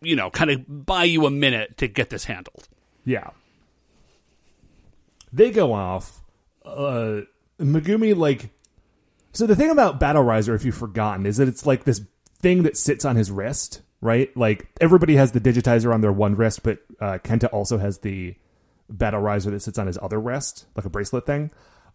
[0.00, 2.68] you know, kind of buy you a minute to get this handled.
[3.04, 3.30] Yeah.
[5.32, 6.20] They go off.
[6.64, 7.22] Uh,
[7.60, 8.50] Megumi, like.
[9.32, 12.02] So the thing about Battle Riser, if you've forgotten, is that it's like this
[12.40, 14.36] thing that sits on his wrist, right?
[14.36, 18.34] Like everybody has the digitizer on their one wrist, but uh, Kenta also has the
[18.90, 21.52] Battle Riser that sits on his other wrist, like a bracelet thing.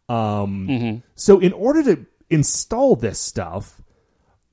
[0.09, 3.81] Um, So in order to install this stuff,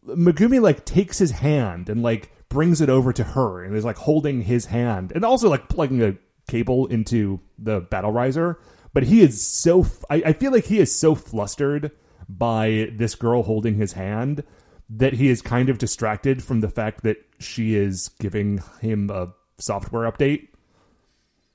[0.06, 3.96] Megumi like takes his hand and like brings it over to her and is like
[3.96, 6.16] holding his hand and also like plugging a
[6.48, 8.58] cable into the battle riser.
[8.92, 11.90] But he is so f- I, I feel like he is so flustered
[12.28, 14.44] by this girl holding his hand
[14.90, 19.32] that he is kind of distracted from the fact that she is giving him a
[19.58, 20.48] software update.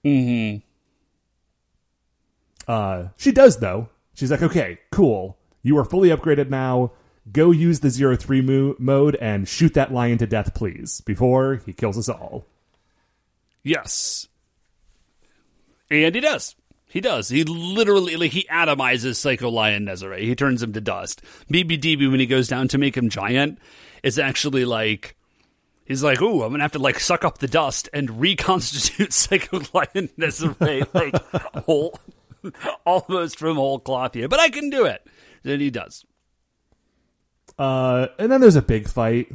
[0.04, 0.66] Mm-hmm.
[2.70, 3.90] Uh, she does though.
[4.14, 5.38] She's like, okay, cool.
[5.64, 6.92] You are fully upgraded now.
[7.32, 11.62] Go use the zero three mo- mode and shoot that lion to death, please, before
[11.66, 12.46] he kills us all.
[13.64, 14.28] Yes.
[15.90, 16.56] And he does.
[16.88, 17.30] He does.
[17.30, 20.20] He literally, like, he atomizes Psycho Lion Nezare.
[20.20, 21.22] He turns him to dust.
[21.52, 23.60] BBDB, when he goes down to make him giant,
[24.02, 25.16] is actually like,
[25.86, 29.14] he's like, ooh, I'm going to have to, like, suck up the dust and reconstitute
[29.14, 31.16] Psycho Lion Nezare, like,
[31.66, 32.00] whole,
[32.86, 34.28] almost from whole cloth here.
[34.28, 35.06] But I can do it.
[35.44, 36.06] And he does.
[37.58, 39.32] Uh, and then there's a big fight.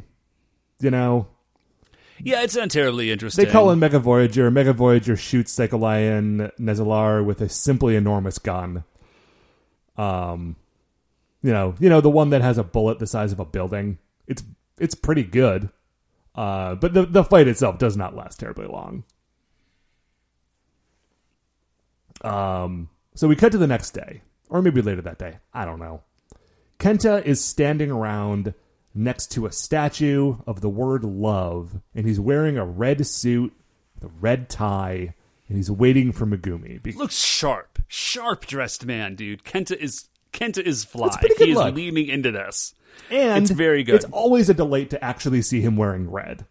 [0.80, 1.28] You know,
[2.22, 3.44] Yeah, it's not terribly interesting.
[3.44, 4.50] they call in Mega Voyager.
[4.50, 8.84] Mega Voyager shoots Psycholion Nezalar with a simply enormous gun.
[9.96, 10.57] Um,
[11.42, 13.98] you know, you know the one that has a bullet the size of a building.
[14.26, 14.42] It's
[14.78, 15.70] it's pretty good.
[16.34, 19.05] Uh, but the the fight itself does not last terribly long.
[22.22, 25.38] Um, so we cut to the next day, or maybe later that day.
[25.52, 26.02] I don't know.
[26.78, 28.54] Kenta is standing around
[28.94, 33.52] next to a statue of the word love, and he's wearing a red suit,
[33.94, 35.14] with a red tie,
[35.48, 36.82] and he's waiting for Megumi.
[36.82, 39.44] Be- looks sharp, sharp dressed man, dude.
[39.44, 41.06] Kenta is Kenta is fly.
[41.06, 41.74] It's a pretty good he is look.
[41.74, 42.74] leaning into this.
[43.10, 43.96] and It's very good.
[43.96, 46.44] It's always a delight to actually see him wearing red.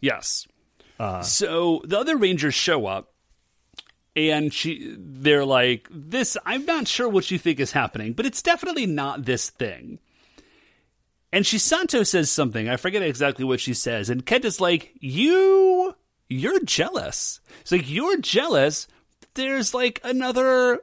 [0.00, 0.46] Yes.
[0.98, 1.22] Uh.
[1.22, 3.11] so the other Rangers show up,
[4.14, 8.42] and she they're like, "This I'm not sure what you think is happening, but it's
[8.42, 9.98] definitely not this thing."
[11.32, 12.68] And Chisato says something.
[12.68, 15.94] I forget exactly what she says, and Kenta's like, "You,
[16.28, 18.86] you're jealous." It's like you're jealous.
[19.34, 20.80] There's like another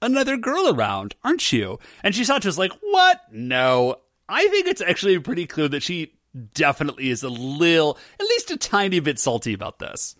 [0.00, 1.80] another girl around, aren't you?
[2.04, 3.22] And Chisato's like, "What?
[3.32, 3.96] No."
[4.28, 6.12] I think it's actually pretty clear that she
[6.54, 10.16] definitely is a little, at least a tiny bit salty about this.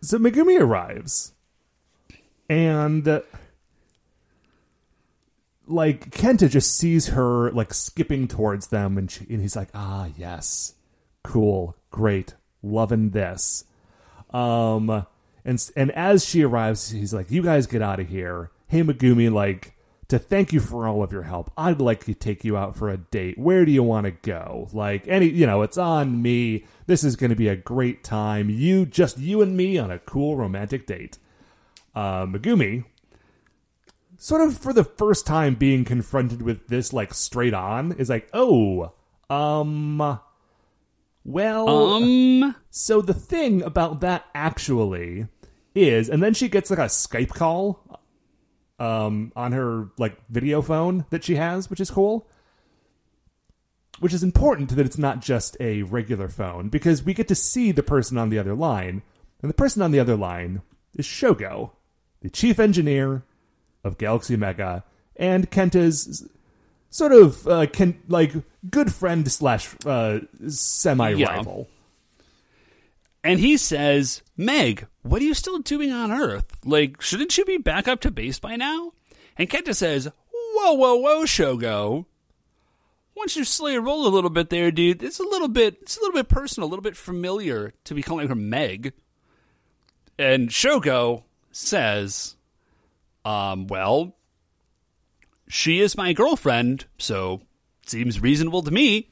[0.00, 1.32] So Megumi arrives,
[2.48, 3.20] and uh,
[5.66, 10.08] like Kenta just sees her like skipping towards them, and, she, and he's like, "Ah,
[10.16, 10.74] yes,
[11.24, 13.64] cool, great, loving this."
[14.30, 15.06] Um,
[15.44, 19.32] and and as she arrives, he's like, "You guys get out of here." Hey, Megumi,
[19.32, 19.74] like
[20.08, 21.52] to thank you for all of your help.
[21.56, 23.38] I'd like to take you out for a date.
[23.38, 24.68] Where do you want to go?
[24.72, 26.64] Like any, you know, it's on me.
[26.86, 28.48] This is going to be a great time.
[28.48, 31.18] You just you and me on a cool romantic date.
[31.94, 32.84] Uh, Megumi,
[34.16, 38.28] sort of for the first time being confronted with this like straight on, is like,
[38.32, 38.92] oh,
[39.28, 40.20] um,
[41.24, 45.26] well, Um, so the thing about that actually
[45.74, 47.97] is, and then she gets like a Skype call
[48.78, 52.26] um, on her like video phone that she has, which is cool.
[54.00, 57.72] Which is important that it's not just a regular phone because we get to see
[57.72, 59.02] the person on the other line,
[59.42, 60.62] and the person on the other line
[60.94, 61.72] is Shogo,
[62.20, 63.24] the chief engineer
[63.82, 64.84] of Galaxy Mega,
[65.16, 66.28] and Kenta's
[66.90, 68.32] sort of uh, Ken, like
[68.70, 71.68] good friend slash uh, semi rival.
[73.24, 76.58] And he says, Meg, what are you still doing on Earth?
[76.64, 78.92] Like, shouldn't you be back up to base by now?
[79.36, 82.06] And Kenta says, Whoa, whoa, whoa, Shogo.
[83.16, 85.02] Don't you slow your roll a little bit there, dude?
[85.02, 88.02] It's a little bit, it's a little bit personal, a little bit familiar to be
[88.02, 88.92] calling her Meg.
[90.16, 92.36] And Shogo says,
[93.24, 94.16] um, well,
[95.48, 97.42] she is my girlfriend, so
[97.86, 99.10] seems reasonable to me.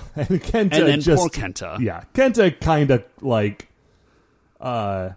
[0.16, 1.78] and Kenta And then just poor Kenta.
[1.80, 3.68] yeah, Kenta kind of like,
[4.60, 5.10] uh,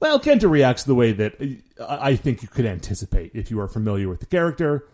[0.00, 3.60] well, Kenta reacts the way that uh, I I think you could anticipate if you
[3.60, 4.86] are familiar with the character.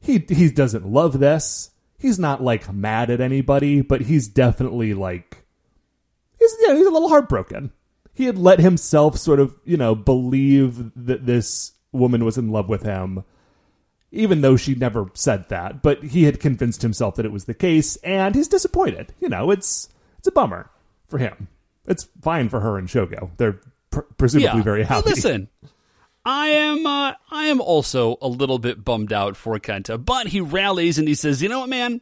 [0.00, 1.70] He he doesn't love this.
[1.98, 5.44] He's not like mad at anybody, but he's definitely like,
[6.38, 7.72] he's yeah, he's a little heartbroken.
[8.12, 12.68] He had let himself sort of you know believe that this woman was in love
[12.68, 13.24] with him
[14.12, 17.54] even though she never said that, but he had convinced himself that it was the
[17.54, 19.12] case, and he's disappointed.
[19.20, 19.88] You know, it's
[20.18, 20.70] it's a bummer
[21.08, 21.48] for him.
[21.86, 23.30] It's fine for her and Shogo.
[23.36, 25.10] They're pr- presumably very Hey, happy.
[25.10, 25.48] listen,
[26.24, 30.40] I am uh, I am also a little bit bummed out for Kenta, but he
[30.40, 32.00] rallies and he says, "You know what, man?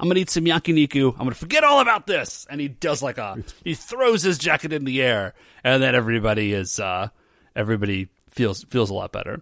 [0.00, 1.12] I'm gonna eat some yakiniku.
[1.12, 4.72] I'm gonna forget all about this." And he does like a he throws his jacket
[4.72, 7.08] in the air, and then everybody is uh,
[7.56, 9.40] everybody feels feels a lot better.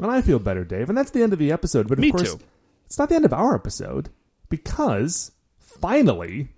[0.00, 0.88] And I feel better, Dave.
[0.88, 1.88] And that's the end of the episode.
[1.88, 2.40] But of Me course, too.
[2.86, 4.10] it's not the end of our episode
[4.48, 6.48] because finally,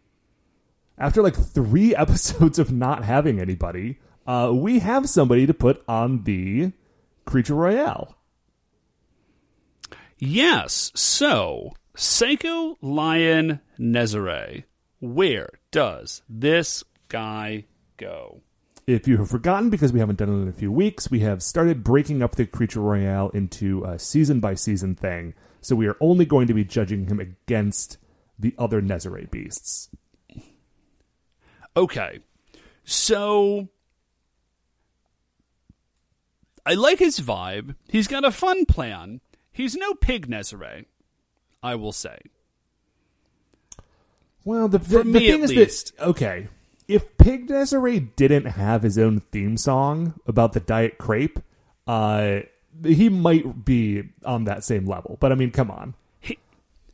[0.98, 6.24] after like three episodes of not having anybody, uh, we have somebody to put on
[6.24, 6.72] the
[7.24, 8.16] Creature Royale.
[10.18, 10.92] Yes.
[10.94, 14.64] So, Psycho Lion Nezare,
[15.00, 17.64] where does this guy
[17.96, 18.42] go?
[18.86, 21.42] If you have forgotten, because we haven't done it in a few weeks, we have
[21.42, 25.34] started breaking up the Creature Royale into a season by season thing.
[25.60, 27.98] So we are only going to be judging him against
[28.38, 29.90] the other Nezare beasts.
[31.76, 32.20] Okay.
[32.84, 33.68] So
[36.64, 37.74] I like his vibe.
[37.88, 39.20] He's got a fun plan.
[39.52, 40.86] He's no pig Nezare,
[41.62, 42.18] I will say.
[44.44, 45.96] Well, the, the, the thing is least.
[45.96, 46.48] that okay,
[46.90, 51.38] if Pig Nezare didn't have his own theme song about the diet crepe,
[51.86, 52.40] uh,
[52.84, 55.16] he might be on that same level.
[55.20, 55.94] But I mean, come on.
[56.18, 56.36] He,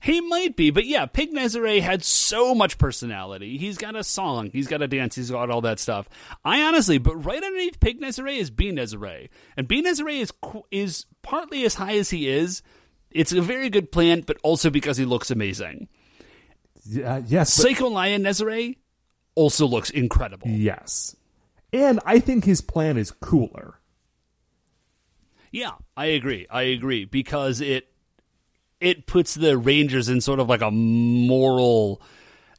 [0.01, 3.57] he might be, but yeah, Pig Nezare had so much personality.
[3.57, 6.09] He's got a song, he's got a dance, he's got all that stuff.
[6.45, 10.33] I honestly, but right underneath Pig Nezare is B Nezare, and B Nezare is
[10.71, 12.63] is partly as high as he is.
[13.11, 15.89] It's a very good plan, but also because he looks amazing.
[16.85, 18.77] Yeah, yes, but- Psycho Lion Nezare
[19.37, 20.49] also looks incredible.
[20.49, 21.15] yes,
[21.73, 23.79] and I think his plan is cooler.
[25.53, 26.47] Yeah, I agree.
[26.51, 27.89] I agree because it
[28.81, 32.03] it puts the Rangers in sort of like a moral,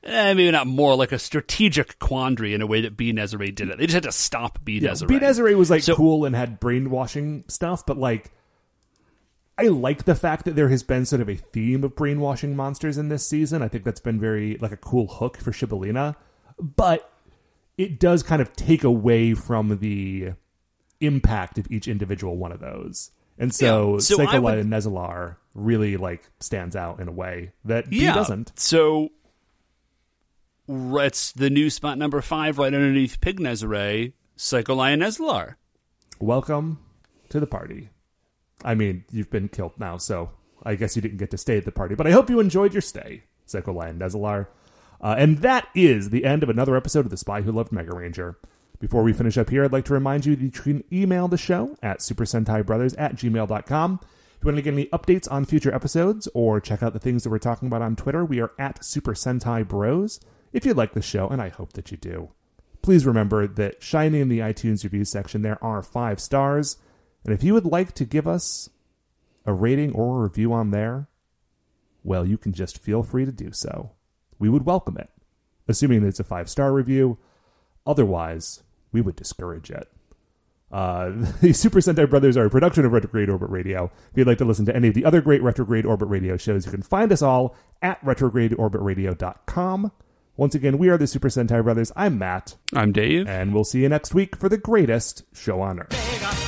[0.04, 3.70] eh, maybe not more like a strategic quandary in a way that B Nezare did
[3.70, 3.78] it.
[3.78, 5.08] They just had to stop B Yeah, Nezare.
[5.08, 8.32] B Nezare was like So- cool and had brainwashing stuff, but like
[9.60, 12.98] I like the fact that there has been sort of a theme of brainwashing monsters
[12.98, 13.62] in this season.
[13.62, 16.16] I think that's been very like a cool hook for Shibbolena,
[16.60, 17.12] but
[17.78, 20.34] it does kind of take away from the
[21.00, 23.12] impact of each individual one of those.
[23.38, 27.90] And so, Yeah, so would- and Nezalar really like stands out in a way that
[27.90, 28.14] B yeah.
[28.16, 28.58] doesn't.
[28.60, 29.10] So
[30.68, 35.56] it's the new spot number five right underneath Pig Nezare, Psycho Lion Nezlar.
[36.20, 36.80] Welcome
[37.30, 37.90] to the party.
[38.66, 40.32] I mean, you've been killed now, so
[40.64, 42.74] I guess you didn't get to stay at the party, but I hope you enjoyed
[42.74, 44.48] your stay, Psycho Lion Nezalar.
[45.02, 47.96] Uh, and that is the end of another episode of The Spy Who Loved Mega
[47.96, 48.38] Ranger.
[48.80, 51.38] Before we finish up here, I'd like to remind you that you can email the
[51.38, 54.00] show at Super Sentai Brothers at gmail.com.
[54.04, 57.24] If you want to get any updates on future episodes or check out the things
[57.24, 60.20] that we're talking about on Twitter, we are at Super Sentai Bros.
[60.54, 62.30] If you like the show, and I hope that you do,
[62.84, 66.78] please remember that shining in the iTunes review section there are five stars.
[67.26, 68.70] And if you would like to give us
[69.46, 71.08] a rating or a review on there,
[72.04, 73.92] well, you can just feel free to do so.
[74.40, 75.10] We would welcome it,
[75.68, 77.18] assuming that it's a five star review.
[77.86, 79.90] Otherwise, we would discourage it.
[80.72, 81.12] Uh,
[81.42, 83.86] the Super Sentai Brothers are a production of Retrograde Orbit Radio.
[84.12, 86.66] If you'd like to listen to any of the other great Retrograde Orbit Radio shows,
[86.66, 89.92] you can find us all at retrogradeorbitradio.com.
[90.36, 91.92] Once again, we are the Super Sentai Brothers.
[91.96, 93.28] I'm Matt, I'm Dave.
[93.28, 95.92] and we'll see you next week for the greatest show on earth.
[95.92, 96.47] Mega